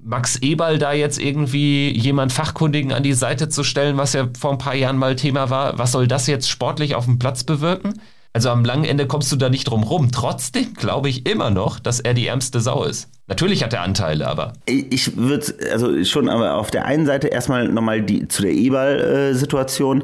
[0.03, 4.53] Max Eberl da jetzt irgendwie jemand Fachkundigen an die Seite zu stellen, was ja vor
[4.53, 7.95] ein paar Jahren mal Thema war, was soll das jetzt sportlich auf dem Platz bewirken?
[8.35, 10.11] Also am langen Ende kommst du da nicht drum rum.
[10.11, 13.09] Trotzdem glaube ich immer noch, dass er die ärmste Sau ist.
[13.29, 14.55] Natürlich hat er Anteile, aber.
[14.66, 20.03] Ich würde, also schon, aber auf der einen Seite erstmal nochmal die, zu der Eberl-Situation.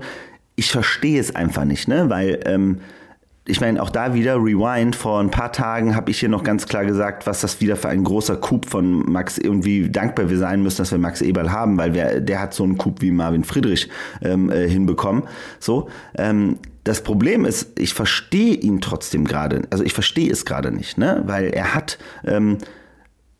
[0.55, 2.09] Ich verstehe es einfach nicht, ne?
[2.09, 2.81] Weil, ähm,
[3.51, 4.97] ich meine, auch da wieder Rewind.
[4.97, 7.89] Vor ein paar Tagen habe ich hier noch ganz klar gesagt, was das wieder für
[7.89, 11.51] ein großer Coup von Max und wie dankbar wir sein müssen, dass wir Max Eberl
[11.51, 13.89] haben, weil wir, der hat so einen Coup wie Marvin Friedrich
[14.23, 15.25] ähm, äh, hinbekommen.
[15.59, 20.71] So, ähm, das Problem ist, ich verstehe ihn trotzdem gerade, also ich verstehe es gerade
[20.71, 21.23] nicht, ne?
[21.27, 22.59] weil er hat, ähm,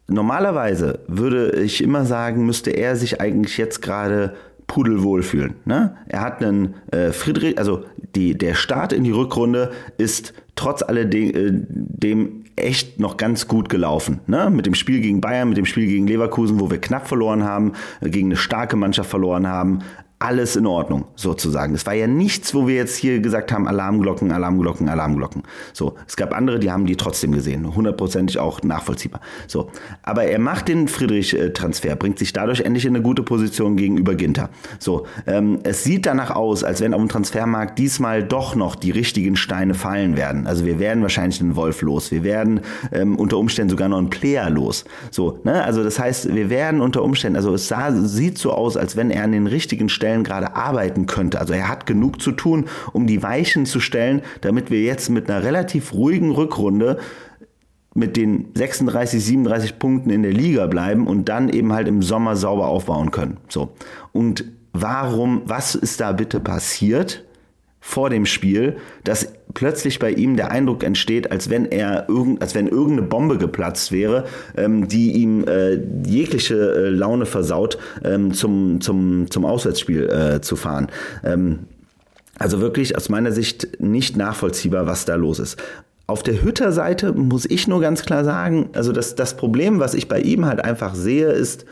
[0.09, 4.35] normalerweise würde ich immer sagen, müsste er sich eigentlich jetzt gerade
[4.71, 5.55] pudelwohl fühlen.
[5.65, 5.97] Ne?
[6.07, 12.45] Er hat einen äh, Friedrich, also die, der Start in die Rückrunde ist trotz alledem
[12.57, 14.21] äh, echt noch ganz gut gelaufen.
[14.29, 14.49] Ne?
[14.49, 17.73] Mit dem Spiel gegen Bayern, mit dem Spiel gegen Leverkusen, wo wir knapp verloren haben,
[18.01, 19.81] äh, gegen eine starke Mannschaft verloren haben
[20.23, 21.75] alles in Ordnung, sozusagen.
[21.75, 25.45] Es war ja nichts, wo wir jetzt hier gesagt haben, Alarmglocken, Alarmglocken, Alarmglocken.
[25.73, 29.23] So, es gab andere, die haben die trotzdem gesehen, hundertprozentig auch nachvollziehbar.
[29.47, 29.71] So,
[30.03, 34.51] aber er macht den Friedrich-Transfer, bringt sich dadurch endlich in eine gute Position gegenüber Ginter.
[34.79, 38.91] So, ähm, es sieht danach aus, als wenn auf dem Transfermarkt diesmal doch noch die
[38.91, 40.47] richtigen Steine fallen werden.
[40.47, 42.61] Also wir werden wahrscheinlich einen Wolf los, wir werden
[42.93, 44.85] ähm, unter Umständen sogar noch einen Player los.
[45.11, 45.65] So, ne?
[45.65, 49.11] Also das heißt, wir werden unter Umständen, also es sah, sieht so aus, als wenn
[49.11, 51.39] er an den richtigen Stellen Stellen gerade arbeiten könnte.
[51.39, 55.31] Also er hat genug zu tun, um die Weichen zu stellen, damit wir jetzt mit
[55.31, 56.99] einer relativ ruhigen Rückrunde
[57.95, 62.35] mit den 36, 37 Punkten in der Liga bleiben und dann eben halt im Sommer
[62.37, 63.39] sauber aufbauen können.
[63.49, 63.73] So.
[64.13, 67.25] Und warum, was ist da bitte passiert?
[67.81, 72.55] vor dem Spiel, dass plötzlich bei ihm der Eindruck entsteht, als wenn er irgend, als
[72.55, 74.25] wenn irgendeine Bombe geplatzt wäre,
[74.57, 80.57] ähm, die ihm äh, jegliche äh, Laune versaut, ähm, zum, zum, zum Auswärtsspiel äh, zu
[80.57, 80.89] fahren.
[81.25, 81.61] Ähm,
[82.39, 85.63] also wirklich aus meiner Sicht nicht nachvollziehbar, was da los ist.
[86.07, 90.09] Auf der Hütter-Seite muss ich nur ganz klar sagen, also das, das Problem, was ich
[90.09, 91.67] bei ihm halt einfach sehe, ist,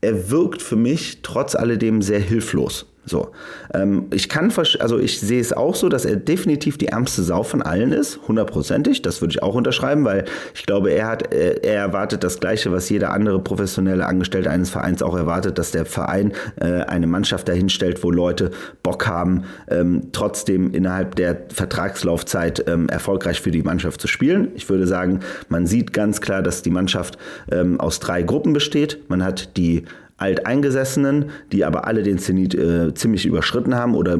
[0.00, 2.86] er wirkt für mich trotz alledem sehr hilflos.
[3.08, 3.30] So,
[3.72, 7.44] ähm, ich kann, also ich sehe es auch so, dass er definitiv die ärmste Sau
[7.44, 9.00] von allen ist, hundertprozentig.
[9.00, 12.72] Das würde ich auch unterschreiben, weil ich glaube, er hat, er, er, erwartet das Gleiche,
[12.72, 17.46] was jeder andere professionelle Angestellte eines Vereins auch erwartet, dass der Verein äh, eine Mannschaft
[17.46, 18.50] dahinstellt, wo Leute
[18.82, 24.48] Bock haben, ähm, trotzdem innerhalb der Vertragslaufzeit ähm, erfolgreich für die Mannschaft zu spielen.
[24.56, 27.18] Ich würde sagen, man sieht ganz klar, dass die Mannschaft
[27.52, 29.08] ähm, aus drei Gruppen besteht.
[29.08, 29.84] Man hat die
[30.18, 34.18] Alteingesessenen, die aber alle den Zenit äh, ziemlich überschritten haben oder,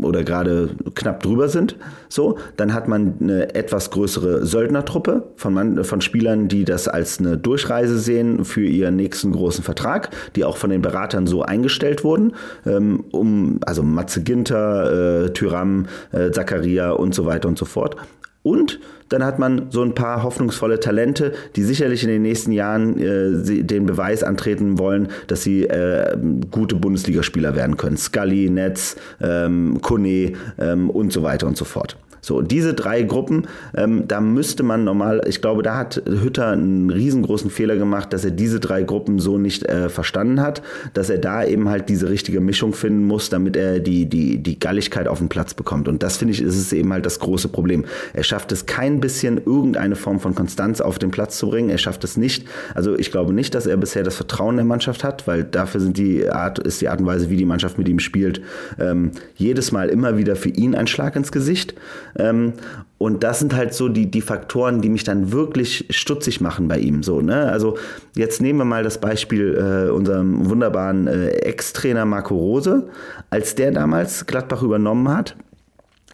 [0.00, 1.76] oder gerade knapp drüber sind.
[2.08, 7.38] So, dann hat man eine etwas größere Söldnertruppe von, von Spielern, die das als eine
[7.38, 12.34] Durchreise sehen für ihren nächsten großen Vertrag, die auch von den Beratern so eingestellt wurden,
[12.64, 17.96] ähm, um also Matze Ginter, äh, Tyram, äh, Zakaria und so weiter und so fort.
[18.44, 18.80] Und
[19.12, 23.62] dann hat man so ein paar hoffnungsvolle Talente, die sicherlich in den nächsten Jahren äh,
[23.62, 26.16] den Beweis antreten wollen, dass sie äh,
[26.50, 27.96] gute Bundesligaspieler werden können.
[27.96, 31.96] Scully, Netz, ähm, Kone ähm, und so weiter und so fort.
[32.24, 36.88] So, diese drei Gruppen, ähm, da müsste man normal, ich glaube, da hat Hütter einen
[36.88, 40.62] riesengroßen Fehler gemacht, dass er diese drei Gruppen so nicht äh, verstanden hat,
[40.94, 44.60] dass er da eben halt diese richtige Mischung finden muss, damit er die, die, die
[44.60, 45.88] Galligkeit auf den Platz bekommt.
[45.88, 47.86] Und das finde ich, ist es eben halt das große Problem.
[48.12, 51.70] Er schafft es kein bisschen, irgendeine Form von Konstanz auf den Platz zu bringen.
[51.70, 52.46] Er schafft es nicht.
[52.76, 55.98] Also ich glaube nicht, dass er bisher das Vertrauen der Mannschaft hat, weil dafür sind
[55.98, 58.42] die Art, ist die Art und Weise, wie die Mannschaft mit ihm spielt,
[58.78, 61.74] ähm, jedes Mal immer wieder für ihn ein Schlag ins Gesicht.
[62.18, 62.54] Ähm,
[62.98, 66.78] und das sind halt so die, die Faktoren, die mich dann wirklich stutzig machen bei
[66.78, 67.02] ihm.
[67.02, 67.50] So, ne?
[67.50, 67.76] Also
[68.14, 72.88] jetzt nehmen wir mal das Beispiel äh, unserem wunderbaren äh, Ex-Trainer Marco Rose,
[73.30, 75.36] als der damals Gladbach übernommen hat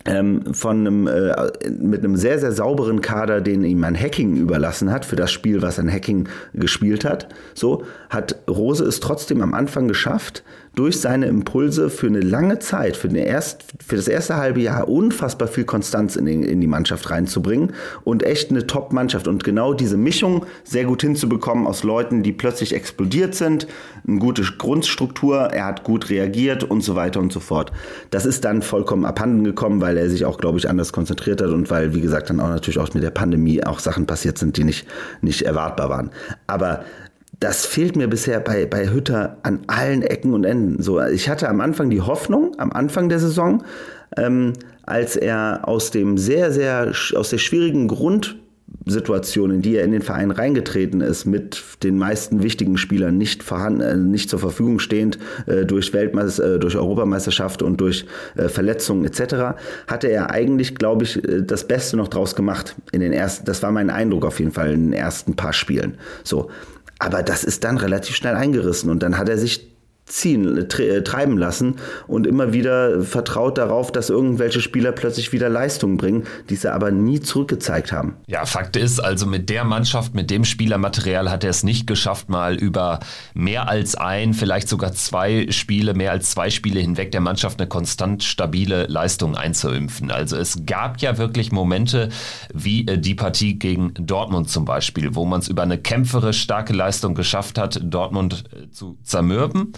[0.09, 4.91] ähm, von einem, äh, mit einem sehr, sehr sauberen Kader, den ihm ein Hacking überlassen
[4.91, 9.55] hat, für das Spiel, was ein Hacking gespielt hat, so, hat Rose es trotzdem am
[9.55, 10.43] Anfang geschafft,
[10.79, 14.89] durch seine Impulse für eine lange Zeit, für, eine erst, für das erste halbe Jahr
[14.89, 17.73] unfassbar viel Konstanz in, den, in die Mannschaft reinzubringen
[18.05, 22.77] und echt eine Top-Mannschaft und genau diese Mischung sehr gut hinzubekommen aus Leuten, die plötzlich
[22.77, 23.67] explodiert sind,
[24.07, 27.73] eine gute Grundstruktur, er hat gut reagiert und so weiter und so fort.
[28.11, 31.51] Das ist dann vollkommen abhanden gekommen, weil er sich auch, glaube ich, anders konzentriert hat
[31.51, 34.57] und weil, wie gesagt, dann auch natürlich auch mit der Pandemie auch Sachen passiert sind,
[34.57, 34.87] die nicht,
[35.23, 36.11] nicht erwartbar waren.
[36.47, 36.85] Aber
[37.41, 40.83] das fehlt mir bisher bei, bei Hütter an allen Ecken und Enden.
[40.83, 43.63] So, ich hatte am Anfang die Hoffnung, am Anfang der Saison,
[44.17, 49.93] ähm, als er aus dem sehr, sehr, aus der schwierigen Grundsituation, in die er in
[49.93, 54.81] den Verein reingetreten ist, mit den meisten wichtigen Spielern nicht vorhanden, äh, nicht zur Verfügung
[54.81, 60.75] stehend, äh, durch Weltmeister, äh, durch Europameisterschaft und durch äh, Verletzungen etc., hatte er eigentlich,
[60.75, 64.25] glaube ich, äh, das Beste noch draus gemacht in den ersten, das war mein Eindruck
[64.25, 65.99] auf jeden Fall in den ersten paar Spielen.
[66.25, 66.51] So.
[66.99, 69.68] Aber das ist dann relativ schnell eingerissen und dann hat er sich
[70.09, 75.97] ziehen, äh, treiben lassen und immer wieder vertraut darauf, dass irgendwelche Spieler plötzlich wieder Leistung
[75.97, 78.17] bringen, die sie aber nie zurückgezeigt haben.
[78.27, 82.29] Ja, Fakt ist, also mit der Mannschaft, mit dem Spielermaterial hat er es nicht geschafft,
[82.29, 83.01] mal über
[83.35, 87.69] mehr als ein, vielleicht sogar zwei Spiele, mehr als zwei Spiele hinweg der Mannschaft eine
[87.69, 90.11] konstant stabile Leistung einzuimpfen.
[90.11, 92.09] Also es gab ja wirklich Momente
[92.53, 96.73] wie äh, die Partie gegen Dortmund zum Beispiel, wo man es über eine kämpferisch starke
[96.73, 99.73] Leistung geschafft hat, Dortmund äh, zu zermürben.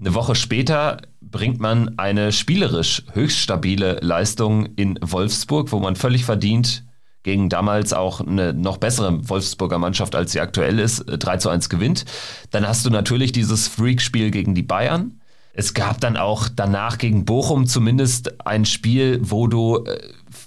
[0.00, 6.24] Eine Woche später bringt man eine spielerisch höchst stabile Leistung in Wolfsburg, wo man völlig
[6.24, 6.84] verdient
[7.24, 11.48] gegen damals auch eine noch bessere Wolfsburger Mannschaft, als sie aktuell ist, 3 äh, zu
[11.48, 12.04] 1 gewinnt.
[12.52, 15.20] Dann hast du natürlich dieses Freak-Spiel gegen die Bayern.
[15.52, 19.98] Es gab dann auch danach gegen Bochum zumindest ein Spiel, wo du äh,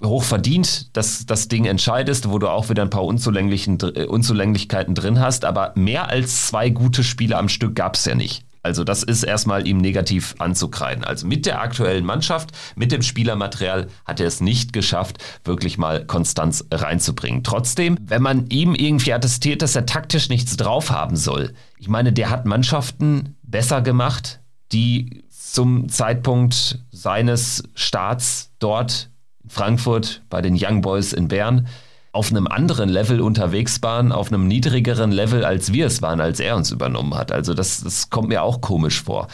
[0.02, 5.20] hoch verdient das, das Ding entscheidest, wo du auch wieder ein paar äh, Unzulänglichkeiten drin
[5.20, 5.44] hast.
[5.44, 8.46] Aber mehr als zwei gute Spiele am Stück gab es ja nicht.
[8.64, 11.04] Also das ist erstmal ihm negativ anzukreiden.
[11.04, 16.06] Also mit der aktuellen Mannschaft, mit dem Spielermaterial hat er es nicht geschafft, wirklich mal
[16.06, 17.44] Konstanz reinzubringen.
[17.44, 22.14] Trotzdem, wenn man ihm irgendwie attestiert, dass er taktisch nichts drauf haben soll, ich meine,
[22.14, 24.40] der hat Mannschaften besser gemacht,
[24.72, 29.10] die zum Zeitpunkt seines Starts dort
[29.44, 31.68] in Frankfurt bei den Young Boys in Bern
[32.14, 36.40] auf einem anderen Level unterwegs waren, auf einem niedrigeren Level, als wir es waren, als
[36.40, 37.32] er uns übernommen hat.
[37.32, 39.28] Also das, das kommt mir auch komisch vor.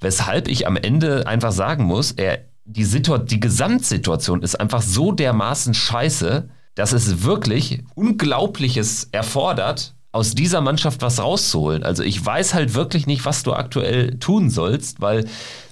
[0.00, 5.74] Weshalb ich am Ende einfach sagen muss, er, die, die Gesamtsituation ist einfach so dermaßen
[5.74, 11.82] scheiße, dass es wirklich Unglaubliches erfordert, aus dieser Mannschaft was rauszuholen.
[11.82, 15.26] Also ich weiß halt wirklich nicht, was du aktuell tun sollst, weil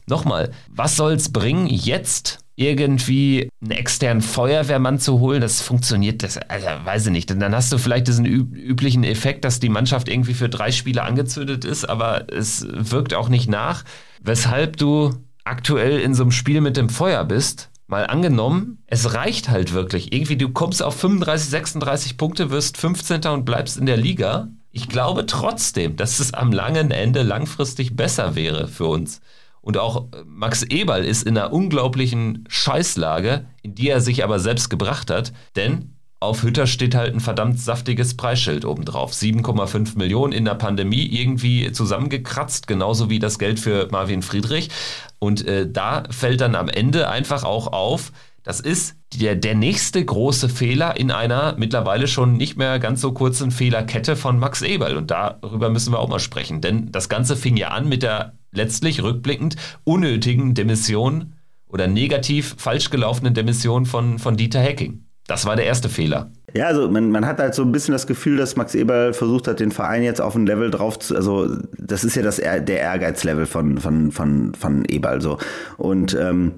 [0.08, 6.38] nochmal, was soll es bringen, jetzt irgendwie einen externen Feuerwehrmann zu holen, das funktioniert, das,
[6.38, 7.30] also weiß ich nicht.
[7.30, 11.02] Denn dann hast du vielleicht diesen üblichen Effekt, dass die Mannschaft irgendwie für drei Spiele
[11.02, 13.84] angezündet ist, aber es wirkt auch nicht nach.
[14.22, 19.48] Weshalb du aktuell in so einem Spiel mit dem Feuer bist, mal angenommen, es reicht
[19.48, 20.12] halt wirklich.
[20.12, 23.26] Irgendwie, du kommst auf 35, 36 Punkte, wirst 15.
[23.26, 24.48] und bleibst in der Liga.
[24.70, 29.20] Ich glaube trotzdem, dass es am langen Ende langfristig besser wäre für uns.
[29.62, 34.38] Und auch äh, Max Eberl ist in einer unglaublichen Scheißlage, in die er sich aber
[34.38, 39.12] selbst gebracht hat, denn auf Hütter steht halt ein verdammt saftiges Preisschild obendrauf.
[39.12, 44.70] 7,5 Millionen in der Pandemie irgendwie zusammengekratzt, genauso wie das Geld für Marvin Friedrich.
[45.18, 48.12] Und äh, da fällt dann am Ende einfach auch auf,
[48.44, 53.12] das ist der, der nächste große Fehler in einer mittlerweile schon nicht mehr ganz so
[53.12, 54.96] kurzen Fehlerkette von Max Eberl.
[54.96, 56.60] Und darüber müssen wir auch mal sprechen.
[56.60, 61.34] Denn das Ganze fing ja an mit der letztlich rückblickend unnötigen Demission
[61.68, 65.04] oder negativ falsch gelaufenen Demission von, von Dieter Hecking.
[65.26, 66.30] Das war der erste Fehler.
[66.52, 69.48] Ja, also man, man hat halt so ein bisschen das Gefühl, dass Max Eberl versucht
[69.48, 72.80] hat, den Verein jetzt auf ein Level drauf zu, also das ist ja das der
[72.80, 75.38] Ehrgeizlevel von, von, von, von Eberl so.
[75.78, 76.52] Und ähm,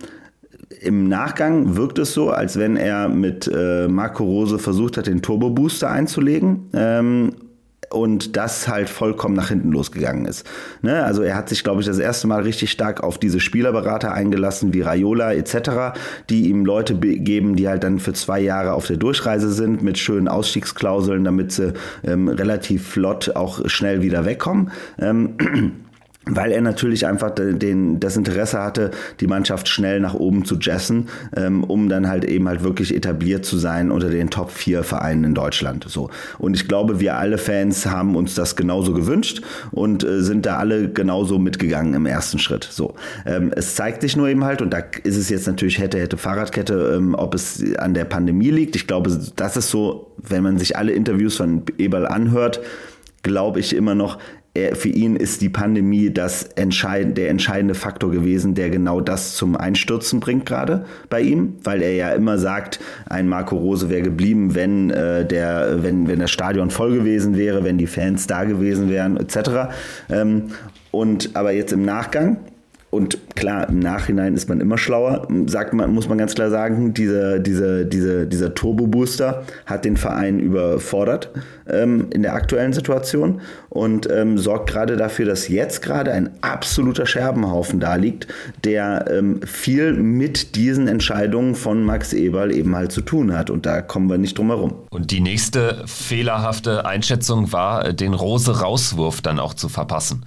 [0.81, 5.23] im Nachgang wirkt es so, als wenn er mit äh, Marco Rose versucht hat, den
[5.23, 6.71] Turbo Booster einzulegen.
[6.73, 7.33] Ähm,
[7.95, 10.47] und das halt vollkommen nach hinten losgegangen ist.
[10.83, 11.05] Ne?
[11.05, 14.75] Also er hat sich, glaube ich, das erste Mal richtig stark auf diese Spielerberater eingelassen,
[14.75, 18.97] wie Raiola etc., die ihm Leute geben, die halt dann für zwei Jahre auf der
[18.97, 24.71] Durchreise sind mit schönen Ausstiegsklauseln, damit sie ähm, relativ flott auch schnell wieder wegkommen.
[24.99, 25.37] Ähm,
[26.27, 31.09] weil er natürlich einfach den, das Interesse hatte, die Mannschaft schnell nach oben zu jessen,
[31.37, 35.25] ähm, um dann halt eben halt wirklich etabliert zu sein unter den Top 4 Vereinen
[35.25, 35.85] in Deutschland.
[35.89, 36.11] So.
[36.39, 40.57] Und ich glaube, wir alle Fans haben uns das genauso gewünscht und äh, sind da
[40.57, 42.67] alle genauso mitgegangen im ersten Schritt.
[42.71, 42.95] So.
[43.27, 46.17] Ähm, es zeigt sich nur eben halt, und da ist es jetzt natürlich hätte, hätte
[46.17, 48.77] Fahrradkette, ähm, ob es an der Pandemie liegt.
[48.77, 52.61] Ich glaube, das ist so, wenn man sich alle Interviews von Eberl anhört,
[53.23, 54.19] glaube ich immer noch,
[54.55, 59.35] er, für ihn ist die Pandemie das entscheid der entscheidende Faktor gewesen, der genau das
[59.35, 64.03] zum Einstürzen bringt gerade bei ihm, weil er ja immer sagt, ein Marco Rose wäre
[64.03, 68.45] geblieben, wenn äh, der, wenn, wenn das Stadion voll gewesen wäre, wenn die Fans da
[68.45, 69.75] gewesen wären, etc.
[70.09, 70.45] Ähm,
[70.93, 72.39] und aber jetzt im Nachgang
[72.95, 76.95] und klar, im Nachhinein ist man immer schlauer, sagt man, muss man ganz klar sagen,
[76.95, 81.31] dieser, dieser, dieser, dieser Turbo-Booster hat den Verein überfordert
[81.69, 87.07] ähm, in der aktuellen Situation und ähm, sorgt gerade dafür, dass jetzt gerade ein absoluter
[87.07, 88.29] Scherbenhaufen da liegt,
[88.63, 93.51] der ähm, viel mit diesen Entscheidungen von Max Eberl eben halt zu tun hat.
[93.51, 94.75] Und da kommen wir nicht drum herum.
[94.91, 100.25] Und die nächste fehlerhafte Einschätzung war, den Rose-Rauswurf dann auch zu verpassen.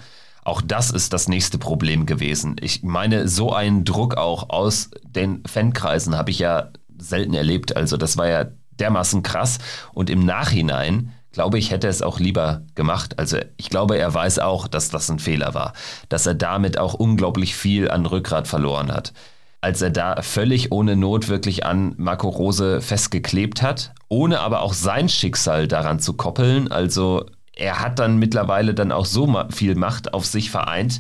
[0.48, 2.56] Auch das ist das nächste Problem gewesen.
[2.62, 7.76] Ich meine, so einen Druck auch aus den Fankreisen habe ich ja selten erlebt.
[7.76, 8.46] Also das war ja
[8.80, 9.58] dermaßen krass.
[9.94, 13.20] Und im Nachhinein, glaube ich, hätte er es auch lieber gemacht.
[13.20, 15.74] Also ich glaube, er weiß auch, dass das ein Fehler war.
[16.08, 19.12] Dass er damit auch unglaublich viel an Rückgrat verloren hat.
[19.60, 24.74] Als er da völlig ohne Not wirklich an Marco Rose festgeklebt hat, ohne aber auch
[24.74, 26.72] sein Schicksal daran zu koppeln.
[26.72, 27.26] Also
[27.58, 31.00] er hat dann mittlerweile dann auch so viel Macht auf sich vereint,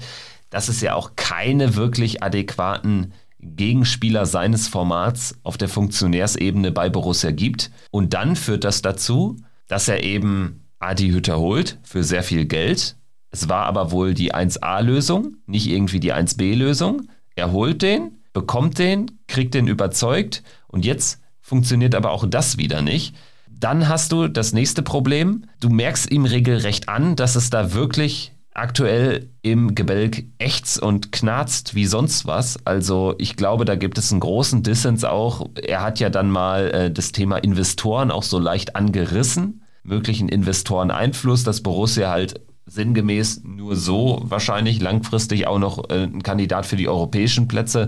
[0.50, 7.32] dass es ja auch keine wirklich adäquaten Gegenspieler seines Formats auf der Funktionärsebene bei Borussia
[7.32, 7.72] gibt.
[7.91, 12.96] Und dann führt das dazu, dass er eben Adi Hütter holt für sehr viel Geld.
[13.30, 17.10] Es war aber wohl die 1A-Lösung, nicht irgendwie die 1B-Lösung.
[17.36, 22.82] Er holt den, bekommt den, kriegt den überzeugt und jetzt funktioniert aber auch das wieder
[22.82, 23.15] nicht.
[23.60, 25.46] Dann hast du das nächste Problem.
[25.60, 31.74] Du merkst ihm regelrecht an, dass es da wirklich aktuell im Gebälk ächzt und knarzt
[31.76, 32.58] wie sonst was.
[32.65, 35.50] Also ich glaube, da gibt es einen großen Dissens auch.
[35.56, 41.43] Er hat ja dann mal äh, das Thema Investoren auch so leicht angerissen, möglichen Investoreneinfluss,
[41.43, 46.89] dass Borussia halt sinngemäß nur so wahrscheinlich langfristig auch noch äh, ein Kandidat für die
[46.89, 47.88] europäischen Plätze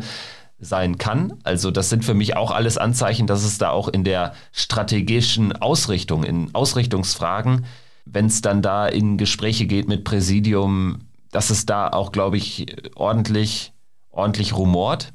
[0.59, 1.33] sein kann.
[1.43, 5.53] Also das sind für mich auch alles Anzeichen, dass es da auch in der strategischen
[5.53, 7.65] Ausrichtung, in Ausrichtungsfragen,
[8.05, 10.99] wenn es dann da in Gespräche geht mit Präsidium,
[11.31, 13.73] dass es da auch, glaube ich, ordentlich,
[14.09, 15.13] ordentlich rumort.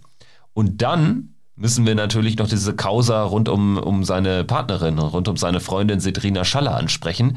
[0.55, 5.37] Und dann müssen wir natürlich noch diese Causa rund um, um seine Partnerin, rund um
[5.37, 7.37] seine Freundin Sedrina Schaller ansprechen,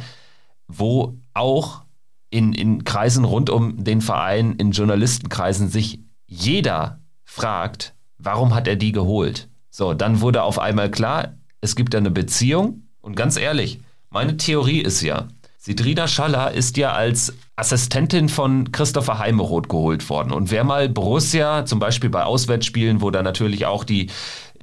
[0.67, 1.83] wo auch
[2.29, 8.75] in, in Kreisen rund um den Verein, in Journalistenkreisen sich jeder fragt, warum hat er
[8.75, 9.47] die geholt?
[9.69, 12.83] So, dann wurde auf einmal klar, es gibt eine Beziehung.
[13.01, 15.27] Und ganz ehrlich, meine Theorie ist ja,
[15.57, 20.31] Sidrina Schaller ist ja als Assistentin von Christopher Heimeroth geholt worden.
[20.31, 24.09] Und wer mal Borussia, zum Beispiel bei Auswärtsspielen, wo da natürlich auch die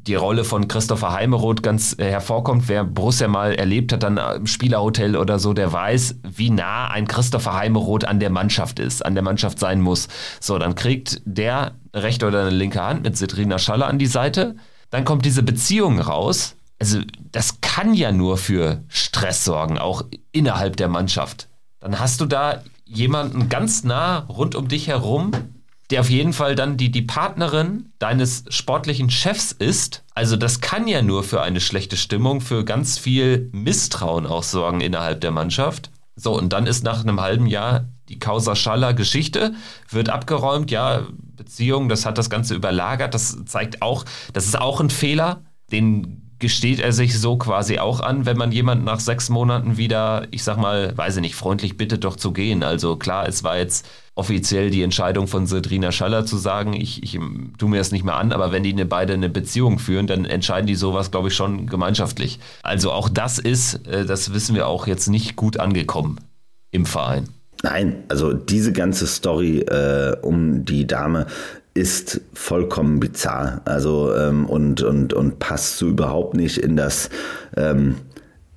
[0.07, 2.69] die Rolle von Christopher Heimeroth ganz äh, hervorkommt.
[2.69, 7.07] Wer Borussia mal erlebt hat, dann im Spielerhotel oder so, der weiß, wie nah ein
[7.07, 10.09] Christopher Heimeroth an der Mannschaft ist, an der Mannschaft sein muss.
[10.40, 14.57] So, dann kriegt der rechte oder eine linke Hand mit Citrina Schaller an die Seite.
[14.91, 16.57] Dann kommt diese Beziehung raus.
[16.79, 17.01] Also,
[17.33, 21.49] das kann ja nur für Stress sorgen, auch innerhalb der Mannschaft.
[21.81, 25.33] Dann hast du da jemanden ganz nah rund um dich herum,
[25.91, 30.03] der auf jeden Fall dann die, die Partnerin deines sportlichen Chefs ist.
[30.15, 34.81] Also das kann ja nur für eine schlechte Stimmung, für ganz viel Misstrauen auch sorgen
[34.81, 35.91] innerhalb der Mannschaft.
[36.17, 39.55] So, und dann ist nach einem halben Jahr die Causa Schaller Geschichte,
[39.91, 44.81] wird abgeräumt, ja, Beziehung, das hat das Ganze überlagert, das zeigt auch, das ist auch
[44.81, 45.42] ein Fehler,
[45.73, 50.27] den gesteht er sich so quasi auch an, wenn man jemanden nach sechs Monaten wieder,
[50.31, 52.62] ich sag mal, weiß ich nicht, freundlich bittet doch zu gehen.
[52.62, 57.18] Also klar, es war jetzt offiziell die Entscheidung von Sedrina Schaller zu sagen, ich, ich
[57.59, 60.66] tue mir das nicht mehr an, aber wenn die beide eine Beziehung führen, dann entscheiden
[60.66, 62.38] die sowas, glaube ich, schon gemeinschaftlich.
[62.62, 66.20] Also auch das ist, äh, das wissen wir auch jetzt nicht gut angekommen
[66.70, 67.29] im Verein.
[67.64, 71.24] Nein, also diese ganze Story äh, um die Dame
[71.72, 73.62] ist vollkommen bizarr.
[73.64, 77.09] Also ähm, und, und, und passt so überhaupt nicht in das
[77.57, 77.94] ähm,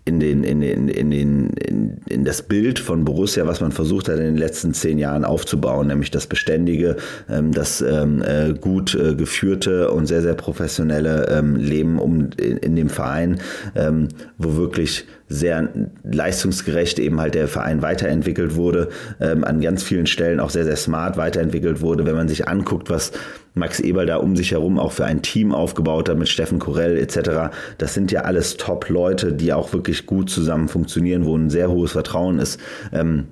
[0.03, 4.09] in, den, in, den, in, den, in, in das Bild von Borussia, was man versucht
[4.09, 6.97] hat in den letzten zehn Jahren aufzubauen, nämlich das beständige,
[7.29, 12.57] ähm, das ähm, äh, gut äh, geführte und sehr, sehr professionelle ähm, Leben um, in,
[12.57, 13.39] in dem Verein,
[13.73, 15.69] ähm, wo wirklich sehr
[16.03, 20.77] leistungsgerecht eben halt der Verein weiterentwickelt wurde, ähm, an ganz vielen Stellen auch sehr, sehr
[20.77, 22.05] smart weiterentwickelt wurde.
[22.05, 23.11] Wenn man sich anguckt, was
[23.53, 26.97] Max Eberl da um sich herum auch für ein Team aufgebaut hat mit Steffen Korell
[26.97, 31.69] etc., das sind ja alles Top-Leute, die auch wirklich gut zusammen funktionieren, wo ein sehr
[31.69, 32.59] hohes Vertrauen ist.
[32.93, 33.25] Ähm,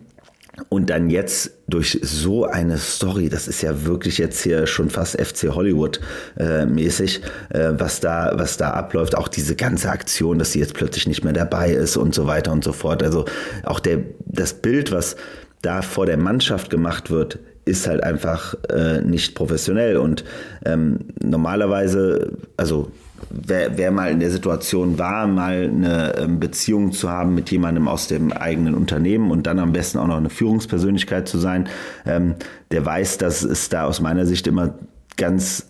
[0.70, 5.20] und dann jetzt durch so eine Story, das ist ja wirklich jetzt hier schon fast
[5.20, 6.00] FC Hollywood
[6.38, 10.74] äh, mäßig, äh, was da was da abläuft, auch diese ganze Aktion, dass sie jetzt
[10.74, 13.04] plötzlich nicht mehr dabei ist und so weiter und so fort.
[13.04, 13.26] Also
[13.64, 15.16] auch der das Bild, was
[15.62, 20.24] da vor der Mannschaft gemacht wird, ist halt einfach äh, nicht professionell und
[20.66, 22.92] ähm, normalerweise, also
[23.30, 27.88] wer, wer mal in der Situation war, mal eine ähm, Beziehung zu haben mit jemandem
[27.88, 31.68] aus dem eigenen Unternehmen und dann am besten auch noch eine Führungspersönlichkeit zu sein,
[32.06, 32.36] ähm,
[32.72, 34.76] der weiß, dass es da aus meiner Sicht immer
[35.18, 35.68] ganz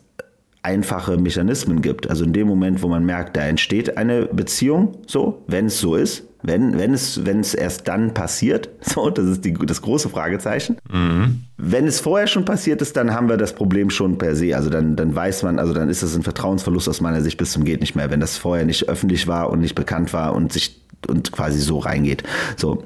[0.63, 2.09] einfache Mechanismen gibt.
[2.09, 5.95] Also in dem Moment, wo man merkt, da entsteht eine Beziehung, so, wenn es so
[5.95, 10.09] ist, wenn, wenn, es, wenn es erst dann passiert, so, das ist die, das große
[10.09, 10.77] Fragezeichen.
[10.91, 11.43] Mhm.
[11.57, 14.55] Wenn es vorher schon passiert ist, dann haben wir das Problem schon per se.
[14.55, 17.51] Also dann, dann weiß man, also dann ist es ein Vertrauensverlust aus meiner Sicht bis
[17.51, 20.53] zum geht nicht mehr, wenn das vorher nicht öffentlich war und nicht bekannt war und
[20.53, 22.23] sich und quasi so reingeht.
[22.57, 22.83] So,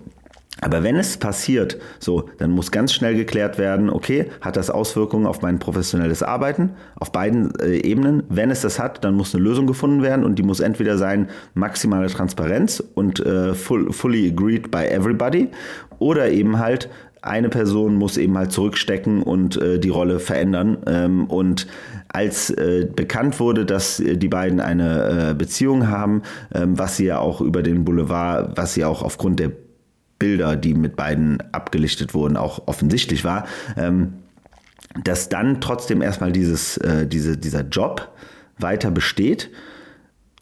[0.62, 5.26] aber wenn es passiert, so, dann muss ganz schnell geklärt werden, okay, hat das Auswirkungen
[5.26, 8.24] auf mein professionelles Arbeiten auf beiden äh, Ebenen?
[8.30, 11.30] Wenn es das hat, dann muss eine Lösung gefunden werden und die muss entweder sein
[11.54, 15.50] maximale Transparenz und äh, full, fully agreed by everybody
[16.00, 16.90] oder eben halt
[17.22, 20.78] eine Person muss eben halt zurückstecken und äh, die Rolle verändern.
[20.88, 21.68] Ähm, und
[22.08, 26.22] als äh, bekannt wurde, dass äh, die beiden eine äh, Beziehung haben,
[26.54, 29.52] ähm, was sie ja auch über den Boulevard, was sie auch aufgrund der
[30.20, 33.48] Bilder, die mit beiden abgelichtet wurden, auch offensichtlich war,
[33.78, 34.14] ähm,
[35.04, 38.12] dass dann trotzdem erstmal dieses, äh, diese, dieser Job
[38.58, 39.50] weiter besteht,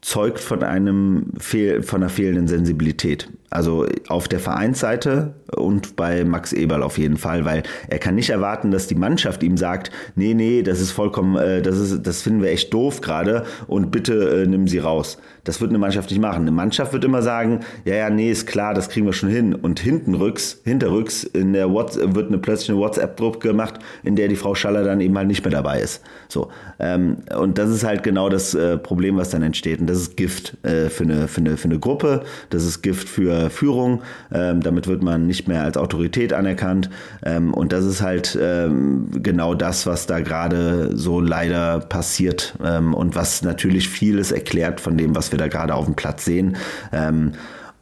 [0.02, 3.30] zeugt von einem Fehl, von einer fehlenden Sensibilität.
[3.50, 8.30] Also auf der Vereinsseite und bei Max Eberl auf jeden Fall, weil er kann nicht
[8.30, 12.22] erwarten, dass die Mannschaft ihm sagt, nee, nee, das ist vollkommen, äh, das ist, das
[12.22, 15.18] finden wir echt doof gerade und bitte äh, nimm sie raus.
[15.44, 16.42] Das wird eine Mannschaft nicht machen.
[16.42, 19.56] Eine Mannschaft wird immer sagen, ja, ja, nee, ist klar, das kriegen wir schon hin.
[19.56, 24.36] Und hintenrücks, hinterrücks in der WhatsApp wird eine plötzlich eine WhatsApp-Gruppe gemacht, in der die
[24.36, 26.02] Frau Schaller dann eben halt nicht mehr dabei ist.
[26.28, 29.80] So ähm, und das ist halt genau das äh, Problem, was dann entsteht.
[29.80, 32.24] Und das ist Gift äh, für eine für eine für eine Gruppe.
[32.50, 34.02] Das ist Gift für Führung.
[34.34, 36.90] Ähm, damit wird man nicht mehr als Autorität anerkannt.
[37.24, 42.94] Ähm, und das ist halt ähm, genau das, was da gerade so leider passiert ähm,
[42.94, 46.56] und was natürlich vieles erklärt von dem, was wir da gerade auf dem Platz sehen
[46.92, 47.34] ähm,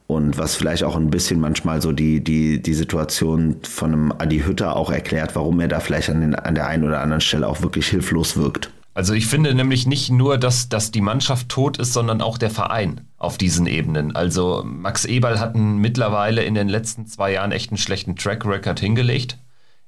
[0.07, 4.39] und was vielleicht auch ein bisschen manchmal so die, die, die Situation von einem Adi
[4.39, 7.47] Hütter auch erklärt, warum er da vielleicht an, den, an der einen oder anderen Stelle
[7.47, 8.69] auch wirklich hilflos wirkt.
[8.95, 12.49] Also ich finde nämlich nicht nur, dass, dass die Mannschaft tot ist, sondern auch der
[12.49, 14.15] Verein auf diesen Ebenen.
[14.15, 18.79] Also Max Eberl hat mittlerweile in den letzten zwei Jahren echt einen schlechten Track Record
[18.79, 19.37] hingelegt.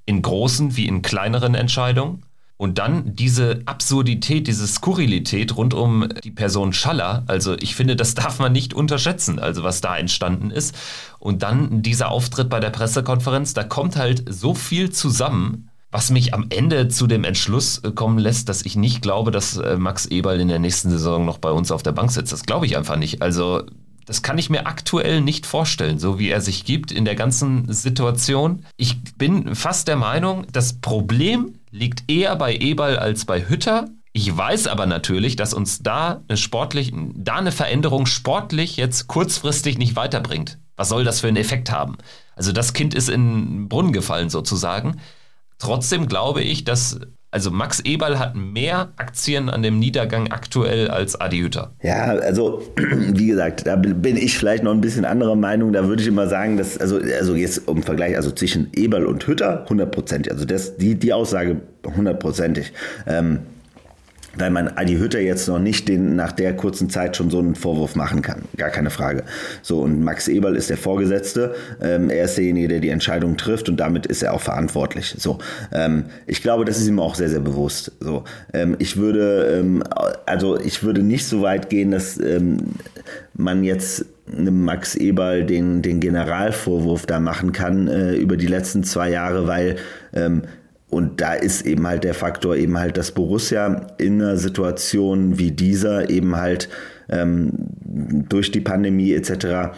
[0.05, 2.23] In großen wie in kleineren Entscheidungen.
[2.57, 7.23] Und dann diese Absurdität, diese Skurrilität rund um die Person Schaller.
[7.27, 10.75] Also ich finde, das darf man nicht unterschätzen, also was da entstanden ist.
[11.17, 16.33] Und dann dieser Auftritt bei der Pressekonferenz, da kommt halt so viel zusammen, was mich
[16.33, 20.05] am Ende zu dem Entschluss äh, kommen lässt, dass ich nicht glaube, dass äh, Max
[20.05, 22.33] Eberl in der nächsten Saison noch bei uns auf der Bank sitzt.
[22.33, 23.21] Das glaube ich einfach nicht.
[23.21, 23.63] Also
[24.05, 27.71] das kann ich mir aktuell nicht vorstellen, so wie er sich gibt in der ganzen
[27.71, 28.65] Situation.
[28.77, 33.89] Ich bin fast der Meinung, das Problem liegt eher bei Eberl als bei Hütter.
[34.13, 39.77] Ich weiß aber natürlich, dass uns da eine sportlich, da eine Veränderung sportlich jetzt kurzfristig
[39.77, 40.57] nicht weiterbringt.
[40.77, 41.97] Was soll das für einen Effekt haben?
[42.35, 45.01] Also das Kind ist in den Brunnen gefallen sozusagen.
[45.59, 46.99] Trotzdem glaube ich, dass
[47.29, 51.73] also Max Eberl hat mehr Aktien an dem Niedergang aktuell als Adi Hütter.
[51.83, 55.73] Ja, also wie gesagt, da bin ich vielleicht noch ein bisschen anderer Meinung.
[55.73, 59.27] Da würde ich immer sagen, dass, also, also jetzt im Vergleich, also zwischen Eberl und
[59.27, 60.31] Hütter, hundertprozentig.
[60.31, 62.71] Also das, die, die Aussage hundertprozentig.
[63.05, 63.41] Ähm,
[64.37, 67.55] weil man Adi Hütter jetzt noch nicht den, nach der kurzen Zeit schon so einen
[67.55, 68.43] Vorwurf machen kann.
[68.55, 69.23] Gar keine Frage.
[69.61, 71.55] So, und Max Eberl ist der Vorgesetzte.
[71.81, 75.15] Ähm, er ist derjenige, der die Entscheidung trifft und damit ist er auch verantwortlich.
[75.17, 75.39] So,
[75.71, 77.91] ähm, ich glaube, das ist ihm auch sehr, sehr bewusst.
[77.99, 78.23] So,
[78.53, 79.83] ähm, ich würde, ähm,
[80.25, 82.57] also ich würde nicht so weit gehen, dass ähm,
[83.33, 88.83] man jetzt einem Max Eberl den, den Generalvorwurf da machen kann äh, über die letzten
[88.83, 89.77] zwei Jahre, weil
[90.13, 90.43] ähm,
[90.89, 95.51] und da ist eben halt der Faktor eben halt, dass Borussia in einer Situation wie
[95.51, 96.69] dieser eben halt
[97.09, 97.51] ähm,
[97.83, 99.75] durch die Pandemie etc.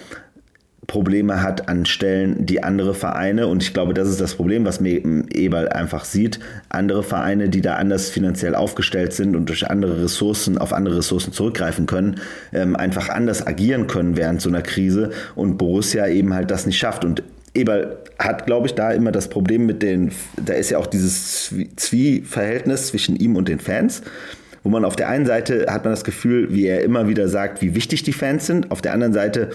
[0.86, 4.82] Probleme hat an Stellen, die andere Vereine, und ich glaube, das ist das Problem, was
[4.82, 10.57] Eberl einfach sieht, andere Vereine, die da anders finanziell aufgestellt sind und durch andere Ressourcen,
[10.57, 12.16] auf andere Ressourcen zurückgreifen können,
[12.53, 16.80] ähm, einfach anders agieren können während so einer Krise und Borussia eben halt das nicht
[16.80, 17.05] schafft.
[17.05, 17.24] Und
[17.60, 20.12] Eberl hat, glaube ich, da immer das Problem mit den,
[20.43, 24.01] da ist ja auch dieses Zwie-Verhältnis zwischen ihm und den Fans
[24.64, 27.62] wo man auf der einen Seite hat man das Gefühl, wie er immer wieder sagt,
[27.62, 29.51] wie wichtig die Fans sind, auf der anderen Seite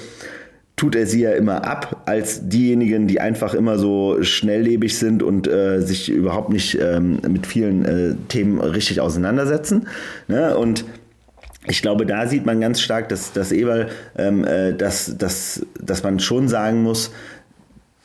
[0.77, 5.47] tut er sie ja immer ab als diejenigen, die einfach immer so schnelllebig sind und
[5.47, 9.87] äh, sich überhaupt nicht ähm, mit vielen äh, Themen richtig auseinandersetzen.
[10.27, 10.57] Ne?
[10.57, 10.85] Und
[11.67, 13.89] ich glaube, da sieht man ganz stark, dass, dass Eberl,
[14.19, 17.13] ähm, äh, dass, dass, dass man schon sagen muss,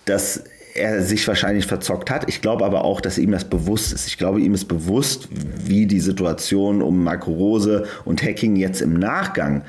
[0.09, 0.43] dass
[0.73, 2.29] er sich wahrscheinlich verzockt hat.
[2.29, 4.07] Ich glaube aber auch, dass ihm das bewusst ist.
[4.07, 5.27] Ich glaube, ihm ist bewusst,
[5.65, 9.63] wie die Situation um Marco Rose und Hacking jetzt im Nachgang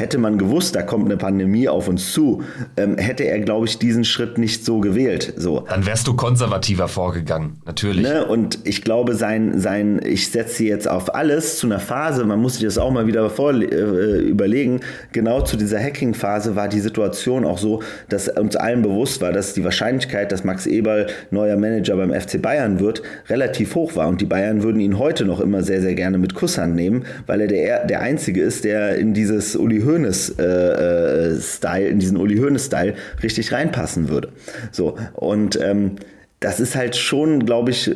[0.00, 2.42] Hätte man gewusst, da kommt eine Pandemie auf uns zu,
[2.78, 5.34] ähm, hätte er, glaube ich, diesen Schritt nicht so gewählt.
[5.36, 5.66] So.
[5.68, 8.02] Dann wärst du konservativer vorgegangen, natürlich.
[8.02, 8.24] Ne?
[8.24, 12.54] Und ich glaube, sein, sein, ich setze jetzt auf alles zu einer Phase, man muss
[12.54, 14.80] sich das auch mal wieder vor, äh, überlegen,
[15.12, 19.52] genau zu dieser Hacking-Phase war die Situation auch so, dass uns allen bewusst war, dass
[19.52, 24.08] die Wahrscheinlichkeit, dass Max Eberl neuer Manager beim FC Bayern wird, relativ hoch war.
[24.08, 27.42] Und die Bayern würden ihn heute noch immer sehr, sehr gerne mit Kusshand nehmen, weil
[27.42, 32.38] er der, der Einzige ist, der in dieses Uli Hoeneß-Style, äh, äh in diesen Uli
[32.38, 34.28] Hoeneß-Style richtig reinpassen würde.
[34.72, 35.96] So, und ähm,
[36.40, 37.94] das ist halt schon, glaube ich,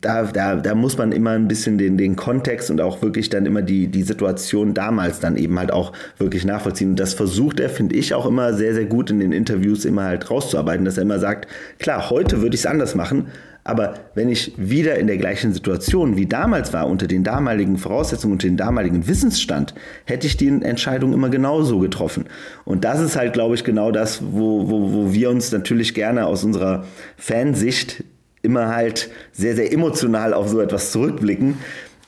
[0.00, 3.46] da, da, da muss man immer ein bisschen den, den Kontext und auch wirklich dann
[3.46, 6.90] immer die, die Situation damals dann eben halt auch wirklich nachvollziehen.
[6.90, 10.04] Und das versucht er, finde ich, auch immer sehr, sehr gut in den Interviews immer
[10.04, 11.46] halt rauszuarbeiten, dass er immer sagt,
[11.78, 13.26] klar, heute würde ich es anders machen,
[13.64, 18.32] aber wenn ich wieder in der gleichen Situation wie damals war, unter den damaligen Voraussetzungen,
[18.32, 22.24] unter dem damaligen Wissensstand, hätte ich die Entscheidung immer genauso getroffen.
[22.64, 26.26] Und das ist halt, glaube ich, genau das, wo, wo, wo wir uns natürlich gerne
[26.26, 26.84] aus unserer
[27.16, 28.04] Fansicht
[28.42, 31.58] immer halt sehr, sehr emotional auf so etwas zurückblicken,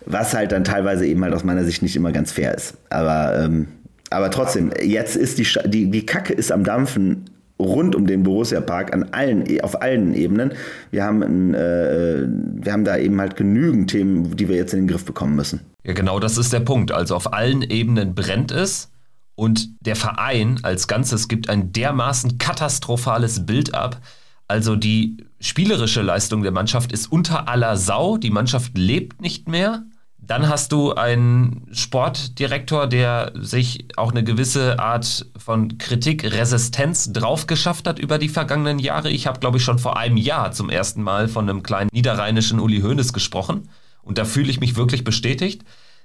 [0.07, 2.74] was halt dann teilweise eben halt aus meiner Sicht nicht immer ganz fair ist.
[2.90, 3.68] Aber, ähm,
[4.11, 7.26] aber trotzdem, jetzt ist die, die, die Kacke ist am Dampfen
[7.59, 10.52] rund um den Borussia Park an allen, auf allen Ebenen.
[10.90, 14.80] Wir haben, ein, äh, wir haben da eben halt genügend Themen, die wir jetzt in
[14.80, 15.61] den Griff bekommen müssen.
[15.84, 16.92] Ja, genau, das ist der Punkt.
[16.92, 18.90] Also auf allen Ebenen brennt es
[19.36, 24.00] und der Verein als Ganzes gibt ein dermaßen katastrophales Bild ab.
[24.48, 28.18] Also die spielerische Leistung der Mannschaft ist unter aller Sau.
[28.18, 29.84] Die Mannschaft lebt nicht mehr.
[30.27, 37.99] Dann hast du einen Sportdirektor, der sich auch eine gewisse Art von Kritikresistenz draufgeschafft hat
[37.99, 39.11] über die vergangenen Jahre.
[39.11, 42.59] Ich habe, glaube ich, schon vor einem Jahr zum ersten Mal von einem kleinen niederrheinischen
[42.59, 43.68] Uli Hoeneß gesprochen.
[44.03, 45.62] Und da fühle ich mich wirklich bestätigt.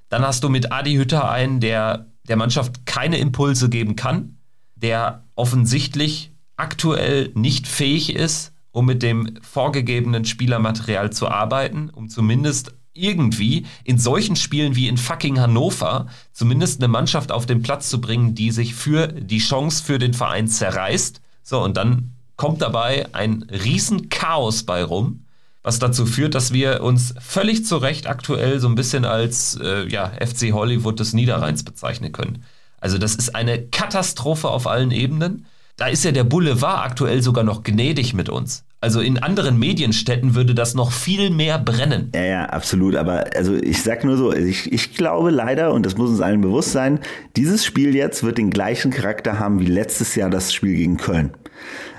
[0.10, 4.38] Dann hast du mit Adi Hütter einen, der der Mannschaft keine Impulse geben kann,
[4.76, 12.76] der offensichtlich aktuell nicht fähig ist, um mit dem vorgegebenen Spielermaterial zu arbeiten, um zumindest
[13.00, 18.02] irgendwie in solchen Spielen wie in fucking Hannover zumindest eine Mannschaft auf den Platz zu
[18.02, 21.22] bringen, die sich für die Chance für den Verein zerreißt.
[21.44, 25.26] So, und dann kommt dabei ein riesen Chaos bei rum,
[25.64, 29.88] was dazu führt, dass wir uns völlig zu Recht aktuell so ein bisschen als äh,
[29.88, 32.44] ja, FC Hollywood des Niederrheins bezeichnen können.
[32.80, 35.46] Also das ist eine Katastrophe auf allen Ebenen.
[35.76, 38.64] Da ist ja der Boulevard aktuell sogar noch gnädig mit uns.
[38.82, 42.12] Also in anderen Medienstädten würde das noch viel mehr brennen.
[42.16, 42.96] Ja, ja, absolut.
[42.96, 46.40] Aber also ich sag nur so, ich, ich glaube leider, und das muss uns allen
[46.40, 47.00] bewusst sein,
[47.36, 51.32] dieses Spiel jetzt wird den gleichen Charakter haben wie letztes Jahr das Spiel gegen Köln.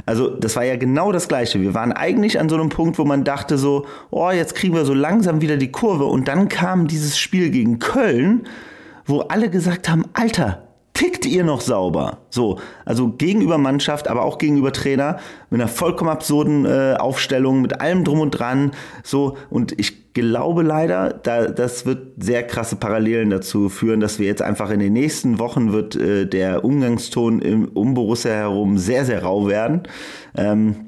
[0.07, 1.61] Also das war ja genau das gleiche.
[1.61, 4.87] Wir waren eigentlich an so einem Punkt, wo man dachte so, oh, jetzt kriegen wir
[4.87, 6.07] so langsam wieder die Kurve.
[6.07, 8.47] Und dann kam dieses Spiel gegen Köln,
[9.05, 12.18] wo alle gesagt haben, Alter, tickt ihr noch sauber?
[12.30, 15.18] So, also gegenüber Mannschaft, aber auch gegenüber Trainer
[15.51, 18.72] mit einer vollkommen absurden äh, Aufstellung, mit allem drum und dran.
[19.03, 24.26] So, und ich glaube leider, da, das wird sehr krasse Parallelen dazu führen, dass wir
[24.26, 29.05] jetzt einfach in den nächsten Wochen wird äh, der Umgangston im, um Borussia herum sehr,
[29.05, 29.82] sehr rau werden.
[30.36, 30.86] Ähm,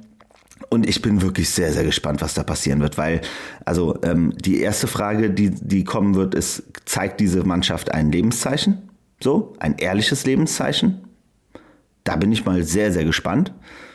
[0.70, 3.20] und ich bin wirklich sehr, sehr gespannt, was da passieren wird, weil,
[3.66, 8.91] also ähm, die erste Frage, die, die kommen wird, ist, zeigt diese Mannschaft ein Lebenszeichen?
[9.23, 11.05] So, ein ehrliches Lebenszeichen.
[12.05, 13.53] Da bin ich mal sehr, sehr gespannt.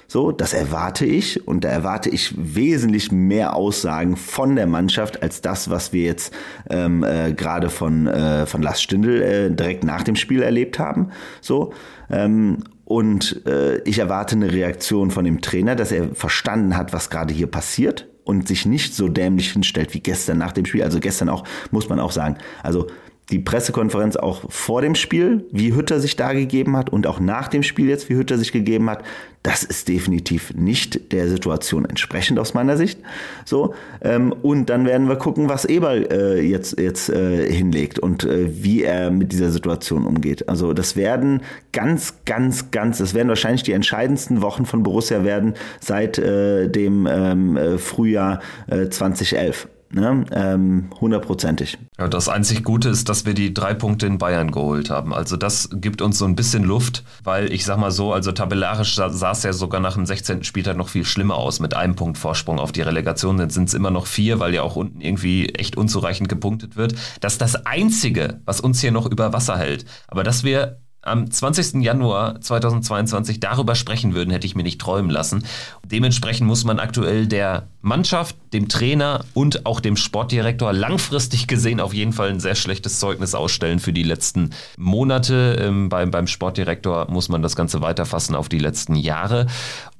[0.09, 5.41] So, das erwarte ich und da erwarte ich wesentlich mehr Aussagen von der Mannschaft als
[5.41, 6.33] das, was wir jetzt
[6.69, 11.09] ähm, äh, gerade von, äh, von Lars Stindl äh, direkt nach dem Spiel erlebt haben.
[11.41, 11.73] So,
[12.09, 17.09] ähm, und äh, ich erwarte eine Reaktion von dem Trainer, dass er verstanden hat, was
[17.09, 20.83] gerade hier passiert und sich nicht so dämlich hinstellt wie gestern nach dem Spiel.
[20.83, 22.37] Also gestern auch, muss man auch sagen.
[22.63, 22.87] Also
[23.29, 27.49] die Pressekonferenz auch vor dem Spiel, wie Hütter sich da gegeben hat und auch nach
[27.49, 29.03] dem Spiel jetzt, wie Hütter sich gegeben hat,
[29.43, 32.99] das ist definitiv nicht der Situation entsprechend aus meiner Sicht.
[33.45, 38.23] So ähm, und dann werden wir gucken, was Eberl äh, jetzt jetzt äh, hinlegt und
[38.23, 40.47] äh, wie er mit dieser Situation umgeht.
[40.47, 41.41] Also das werden
[41.73, 47.07] ganz, ganz, ganz, das werden wahrscheinlich die entscheidendsten Wochen von Borussia werden seit äh, dem
[47.09, 49.67] ähm, äh, Frühjahr 2011.
[49.91, 50.25] Äh, Ne?
[50.31, 51.77] Ähm, hundertprozentig.
[51.97, 55.13] Ja, das einzig Gute ist, dass wir die drei Punkte in Bayern geholt haben.
[55.13, 58.95] Also das gibt uns so ein bisschen Luft, weil ich sag mal so, also tabellarisch
[58.95, 60.43] sah es ja sogar nach dem 16.
[60.43, 63.39] Spieltag noch viel schlimmer aus mit einem Punkt Vorsprung auf die Relegation.
[63.39, 66.95] Jetzt sind es immer noch vier, weil ja auch unten irgendwie echt unzureichend gepunktet wird.
[67.21, 69.85] Das ist das Einzige, was uns hier noch über Wasser hält.
[70.07, 71.81] Aber dass wir am 20.
[71.81, 75.43] Januar 2022 darüber sprechen würden, hätte ich mir nicht träumen lassen.
[75.91, 81.93] Dementsprechend muss man aktuell der Mannschaft, dem Trainer und auch dem Sportdirektor langfristig gesehen auf
[81.93, 85.57] jeden Fall ein sehr schlechtes Zeugnis ausstellen für die letzten Monate.
[85.59, 89.47] Ähm, beim, beim Sportdirektor muss man das Ganze weiterfassen auf die letzten Jahre.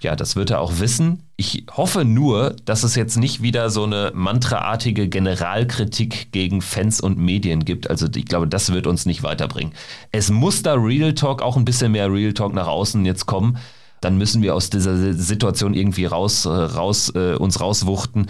[0.02, 1.24] Ja, das wird er auch wissen.
[1.38, 7.18] Ich hoffe nur, dass es jetzt nicht wieder so eine mantraartige Generalkritik gegen Fans und
[7.18, 7.90] Medien gibt.
[7.90, 9.74] Also ich glaube, das wird uns nicht weiterbringen.
[10.12, 13.58] Es muss da Real Talk, auch ein bisschen mehr Real Talk nach außen jetzt kommen
[14.02, 18.28] dann müssen wir aus dieser Situation irgendwie raus, äh, raus äh, uns rauswuchten.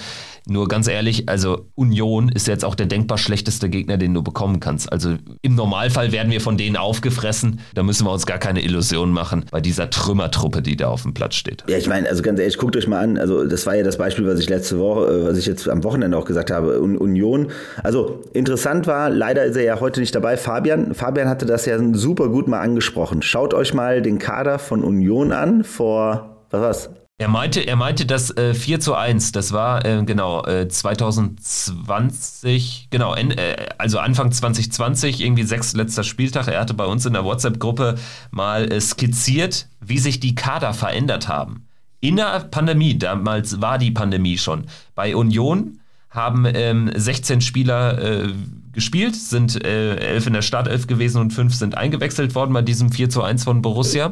[0.49, 4.59] Nur ganz ehrlich, also Union ist jetzt auch der denkbar schlechteste Gegner, den du bekommen
[4.59, 4.91] kannst.
[4.91, 7.59] Also im Normalfall werden wir von denen aufgefressen.
[7.73, 11.13] Da müssen wir uns gar keine Illusionen machen bei dieser Trümmertruppe, die da auf dem
[11.13, 11.63] Platz steht.
[11.67, 13.17] Ja, ich meine, also ganz ehrlich, guckt euch mal an.
[13.17, 15.83] Also das war ja das Beispiel, was ich letzte Woche, äh, was ich jetzt am
[15.83, 16.79] Wochenende auch gesagt habe.
[16.79, 17.47] Union.
[17.83, 20.37] Also interessant war, leider ist er ja heute nicht dabei.
[20.37, 23.21] Fabian, Fabian hatte das ja super gut mal angesprochen.
[23.21, 26.89] Schaut euch mal den Kader von Union an vor was war's?
[27.19, 32.89] Er meinte, er meinte das äh, 4 zu 1, das war äh, genau äh, 2020,
[32.91, 36.47] genau, en, äh, also Anfang 2020, irgendwie sechs letzter Spieltag.
[36.47, 37.95] Er hatte bei uns in der WhatsApp-Gruppe
[38.29, 41.65] mal äh, skizziert, wie sich die Kader verändert haben.
[42.01, 44.65] In der Pandemie, damals war die Pandemie schon.
[44.93, 45.79] Bei Union
[46.11, 48.27] haben ähm, 16 Spieler äh,
[48.73, 52.91] gespielt, sind äh, elf in der Startelf gewesen und fünf sind eingewechselt worden bei diesem
[52.91, 54.11] 4 zu 1 von Borussia.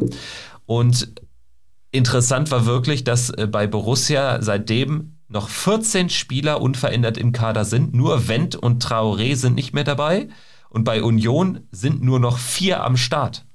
[0.66, 1.14] Und
[1.96, 7.96] Interessant war wirklich, dass äh, bei Borussia seitdem noch 14 Spieler unverändert im Kader sind.
[7.96, 10.28] Nur Wendt und Traoré sind nicht mehr dabei.
[10.70, 13.46] Und bei Union sind nur noch vier am Start.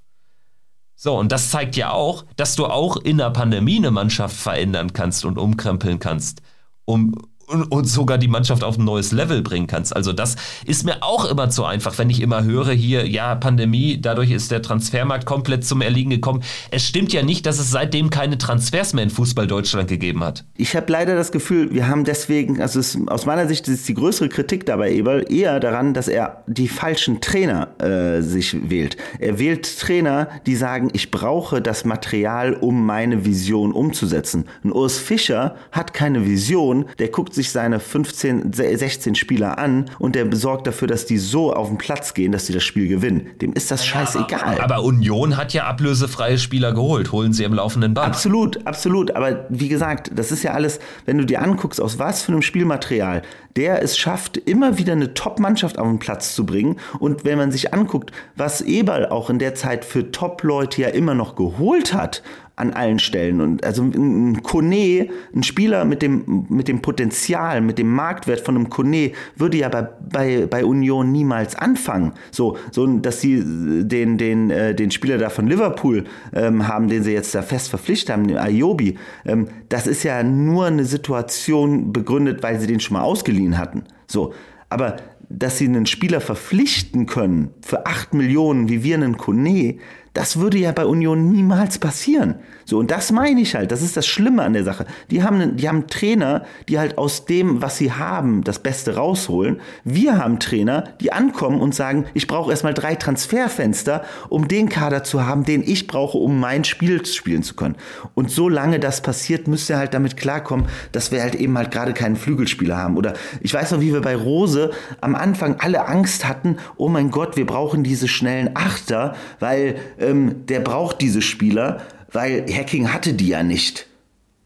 [0.96, 4.94] So, und das zeigt ja auch, dass du auch in der Pandemie eine Mannschaft verändern
[4.94, 6.40] kannst und umkrempeln kannst,
[6.86, 7.14] um
[7.50, 9.94] und, sogar die Mannschaft auf ein neues Level bringen kannst.
[9.94, 14.00] Also das ist mir auch immer zu einfach, wenn ich immer höre hier, ja, Pandemie,
[14.00, 16.42] dadurch ist der Transfermarkt komplett zum Erliegen gekommen.
[16.70, 20.44] Es stimmt ja nicht, dass es seitdem keine Transfers mehr in Fußball Deutschland gegeben hat.
[20.56, 23.94] Ich habe leider das Gefühl, wir haben deswegen, also es, aus meiner Sicht ist die
[23.94, 28.96] größere Kritik dabei Eberl eher daran, dass er die falschen Trainer äh, sich wählt.
[29.18, 34.44] Er wählt Trainer, die sagen, ich brauche das Material, um meine Vision umzusetzen.
[34.64, 39.90] Ein Urs Fischer hat keine Vision, der guckt sich sich seine 15, 16 Spieler an
[39.98, 42.88] und der besorgt dafür, dass die so auf den Platz gehen, dass sie das Spiel
[42.88, 43.28] gewinnen.
[43.40, 44.58] Dem ist das scheißegal.
[44.58, 47.12] Aber, aber Union hat ja ablösefreie Spieler geholt.
[47.12, 48.06] Holen sie im laufenden Band.
[48.06, 49.16] Absolut, absolut.
[49.16, 52.42] Aber wie gesagt, das ist ja alles, wenn du dir anguckst, aus was für einem
[52.42, 53.22] Spielmaterial
[53.56, 56.76] der es schafft, immer wieder eine Top-Mannschaft auf den Platz zu bringen.
[56.98, 61.14] Und wenn man sich anguckt, was Eberl auch in der Zeit für Top-Leute ja immer
[61.14, 62.22] noch geholt hat,
[62.60, 63.40] an allen Stellen.
[63.40, 68.54] Und also ein Kone, ein Spieler mit dem, mit dem Potenzial, mit dem Marktwert von
[68.54, 72.12] einem Kone, würde ja bei, bei, bei Union niemals anfangen.
[72.30, 73.42] So, so dass sie
[73.84, 77.70] den, den, äh, den Spieler da von Liverpool ähm, haben, den sie jetzt da fest
[77.70, 82.80] verpflichtet haben, den Ayobi, ähm, das ist ja nur eine Situation begründet, weil sie den
[82.80, 83.84] schon mal ausgeliehen hatten.
[84.06, 84.34] So,
[84.68, 84.96] aber
[85.28, 89.76] dass sie einen Spieler verpflichten können für 8 Millionen, wie wir einen Kone,
[90.12, 92.36] das würde ja bei Union niemals passieren.
[92.64, 94.86] So, und das meine ich halt, das ist das Schlimme an der Sache.
[95.10, 99.60] Die haben, die haben Trainer, die halt aus dem, was sie haben, das Beste rausholen.
[99.84, 105.02] Wir haben Trainer, die ankommen und sagen, ich brauche erstmal drei Transferfenster, um den Kader
[105.04, 107.76] zu haben, den ich brauche, um mein Spiel spielen zu können.
[108.14, 111.92] Und solange das passiert, müsst ihr halt damit klarkommen, dass wir halt eben halt gerade
[111.92, 112.96] keinen Flügelspieler haben.
[112.96, 117.10] Oder ich weiß noch, wie wir bei Rose am Anfang alle Angst hatten, oh mein
[117.10, 121.80] Gott, wir brauchen diese schnellen Achter, weil ähm, der braucht diese Spieler
[122.12, 123.86] weil Hacking hatte die ja nicht.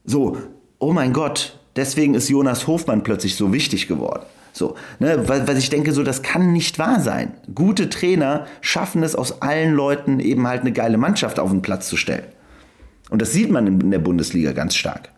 [0.05, 0.39] So,
[0.79, 4.25] oh mein Gott, deswegen ist Jonas Hofmann plötzlich so wichtig geworden.
[4.53, 7.35] So, ne, weil, weil ich denke, so, das kann nicht wahr sein.
[7.55, 11.89] Gute Trainer schaffen es aus allen Leuten eben halt eine geile Mannschaft auf den Platz
[11.89, 12.27] zu stellen.
[13.11, 15.11] Und das sieht man in der Bundesliga ganz stark.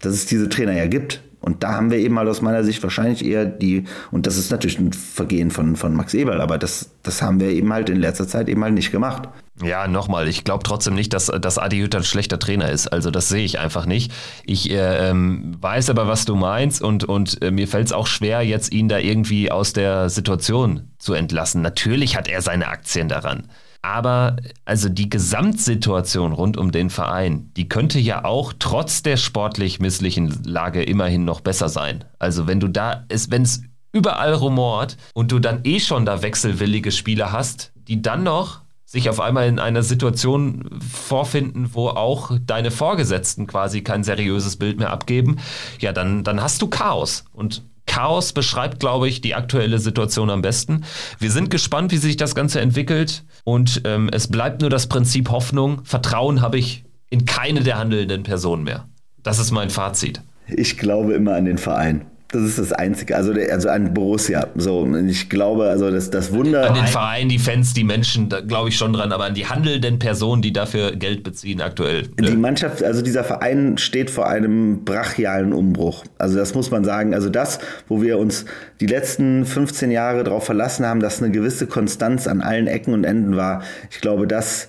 [0.00, 1.22] Dass es diese Trainer ja gibt.
[1.42, 4.50] Und da haben wir eben mal aus meiner Sicht wahrscheinlich eher die, und das ist
[4.50, 8.00] natürlich ein Vergehen von, von Max Eberl, aber das, das haben wir eben halt in
[8.00, 9.28] letzter Zeit eben halt nicht gemacht.
[9.62, 12.88] Ja, nochmal, ich glaube trotzdem nicht, dass, dass Adi Hütter ein schlechter Trainer ist.
[12.88, 14.12] Also das sehe ich einfach nicht.
[14.44, 18.06] Ich äh, ähm, weiß aber, was du meinst und, und äh, mir fällt es auch
[18.06, 21.60] schwer, jetzt ihn da irgendwie aus der Situation zu entlassen.
[21.60, 23.48] Natürlich hat er seine Aktien daran.
[23.82, 29.80] Aber also die Gesamtsituation rund um den Verein, die könnte ja auch trotz der sportlich
[29.80, 32.04] misslichen Lage immerhin noch besser sein.
[32.20, 33.62] Also wenn du da, wenn es
[33.92, 39.08] überall rumort und du dann eh schon da wechselwillige Spieler hast, die dann noch sich
[39.08, 44.90] auf einmal in einer Situation vorfinden, wo auch deine Vorgesetzten quasi kein seriöses Bild mehr
[44.90, 45.38] abgeben,
[45.80, 47.24] ja, dann, dann hast du Chaos.
[47.32, 47.62] Und
[47.92, 50.84] Chaos beschreibt, glaube ich, die aktuelle Situation am besten.
[51.18, 53.22] Wir sind gespannt, wie sich das Ganze entwickelt.
[53.44, 55.84] Und ähm, es bleibt nur das Prinzip Hoffnung.
[55.84, 58.88] Vertrauen habe ich in keine der handelnden Personen mehr.
[59.22, 60.22] Das ist mein Fazit.
[60.48, 62.06] Ich glaube immer an den Verein.
[62.32, 63.14] Das ist das Einzige.
[63.14, 64.48] Also, der, also an Borussia.
[64.56, 66.66] So, ich glaube, also das, das Wunder.
[66.66, 69.46] An den Verein, die Fans, die Menschen, da glaube ich schon dran, aber an die
[69.46, 72.08] handelnden Personen, die dafür Geld beziehen aktuell.
[72.18, 72.30] Die ne?
[72.36, 76.04] Mannschaft, also dieser Verein steht vor einem brachialen Umbruch.
[76.16, 77.14] Also das muss man sagen.
[77.14, 78.46] Also das, wo wir uns
[78.80, 83.04] die letzten 15 Jahre darauf verlassen haben, dass eine gewisse Konstanz an allen Ecken und
[83.04, 83.62] Enden war.
[83.90, 84.68] Ich glaube, das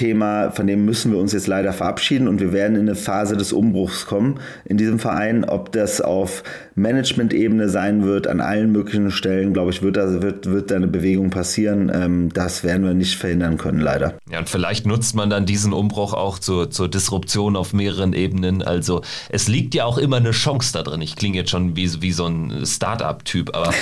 [0.00, 3.36] Thema, von dem müssen wir uns jetzt leider verabschieden und wir werden in eine Phase
[3.36, 5.44] des Umbruchs kommen in diesem Verein.
[5.44, 6.42] Ob das auf
[6.74, 10.86] Management-Ebene sein wird, an allen möglichen Stellen, glaube ich, wird da, wird, wird da eine
[10.86, 11.92] Bewegung passieren.
[11.94, 14.14] Ähm, das werden wir nicht verhindern können, leider.
[14.32, 18.62] Ja, und vielleicht nutzt man dann diesen Umbruch auch zur, zur Disruption auf mehreren Ebenen.
[18.62, 21.02] Also es liegt ja auch immer eine Chance da drin.
[21.02, 23.74] Ich klinge jetzt schon wie, wie so ein Start-up-Typ, aber,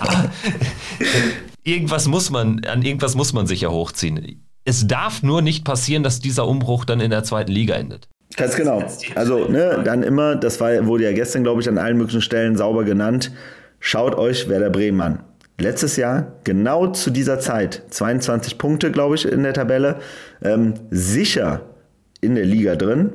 [0.00, 0.30] aber
[1.64, 6.02] irgendwas muss man, an irgendwas muss man sich ja hochziehen es darf nur nicht passieren,
[6.02, 8.08] dass dieser Umbruch dann in der zweiten Liga endet.
[8.36, 8.82] Ganz genau.
[9.14, 12.56] Also, ne, dann immer, das war, wurde ja gestern, glaube ich, an allen möglichen Stellen
[12.56, 13.32] sauber genannt.
[13.78, 15.20] Schaut euch Werder Bremen an.
[15.58, 20.00] Letztes Jahr, genau zu dieser Zeit, 22 Punkte, glaube ich, in der Tabelle.
[20.42, 21.62] Ähm, sicher
[22.20, 23.12] in der Liga drin.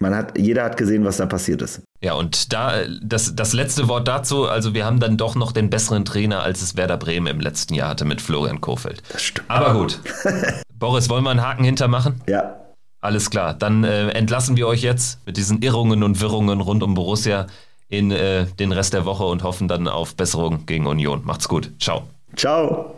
[0.00, 1.82] Man hat, jeder hat gesehen, was da passiert ist.
[2.02, 5.70] Ja, und da das, das letzte Wort dazu, also wir haben dann doch noch den
[5.70, 9.02] besseren Trainer, als es Werder Bremen im letzten Jahr hatte mit Florian Kofeld.
[9.12, 9.48] Das stimmt.
[9.48, 10.00] Aber gut.
[10.78, 12.20] Boris, wollen wir einen Haken hintermachen?
[12.26, 12.56] Ja.
[13.00, 13.54] Alles klar.
[13.54, 17.46] Dann äh, entlassen wir euch jetzt mit diesen Irrungen und Wirrungen rund um Borussia
[17.88, 21.22] in äh, den Rest der Woche und hoffen dann auf Besserung gegen Union.
[21.24, 21.70] Macht's gut.
[21.78, 22.04] Ciao.
[22.34, 22.90] Ciao.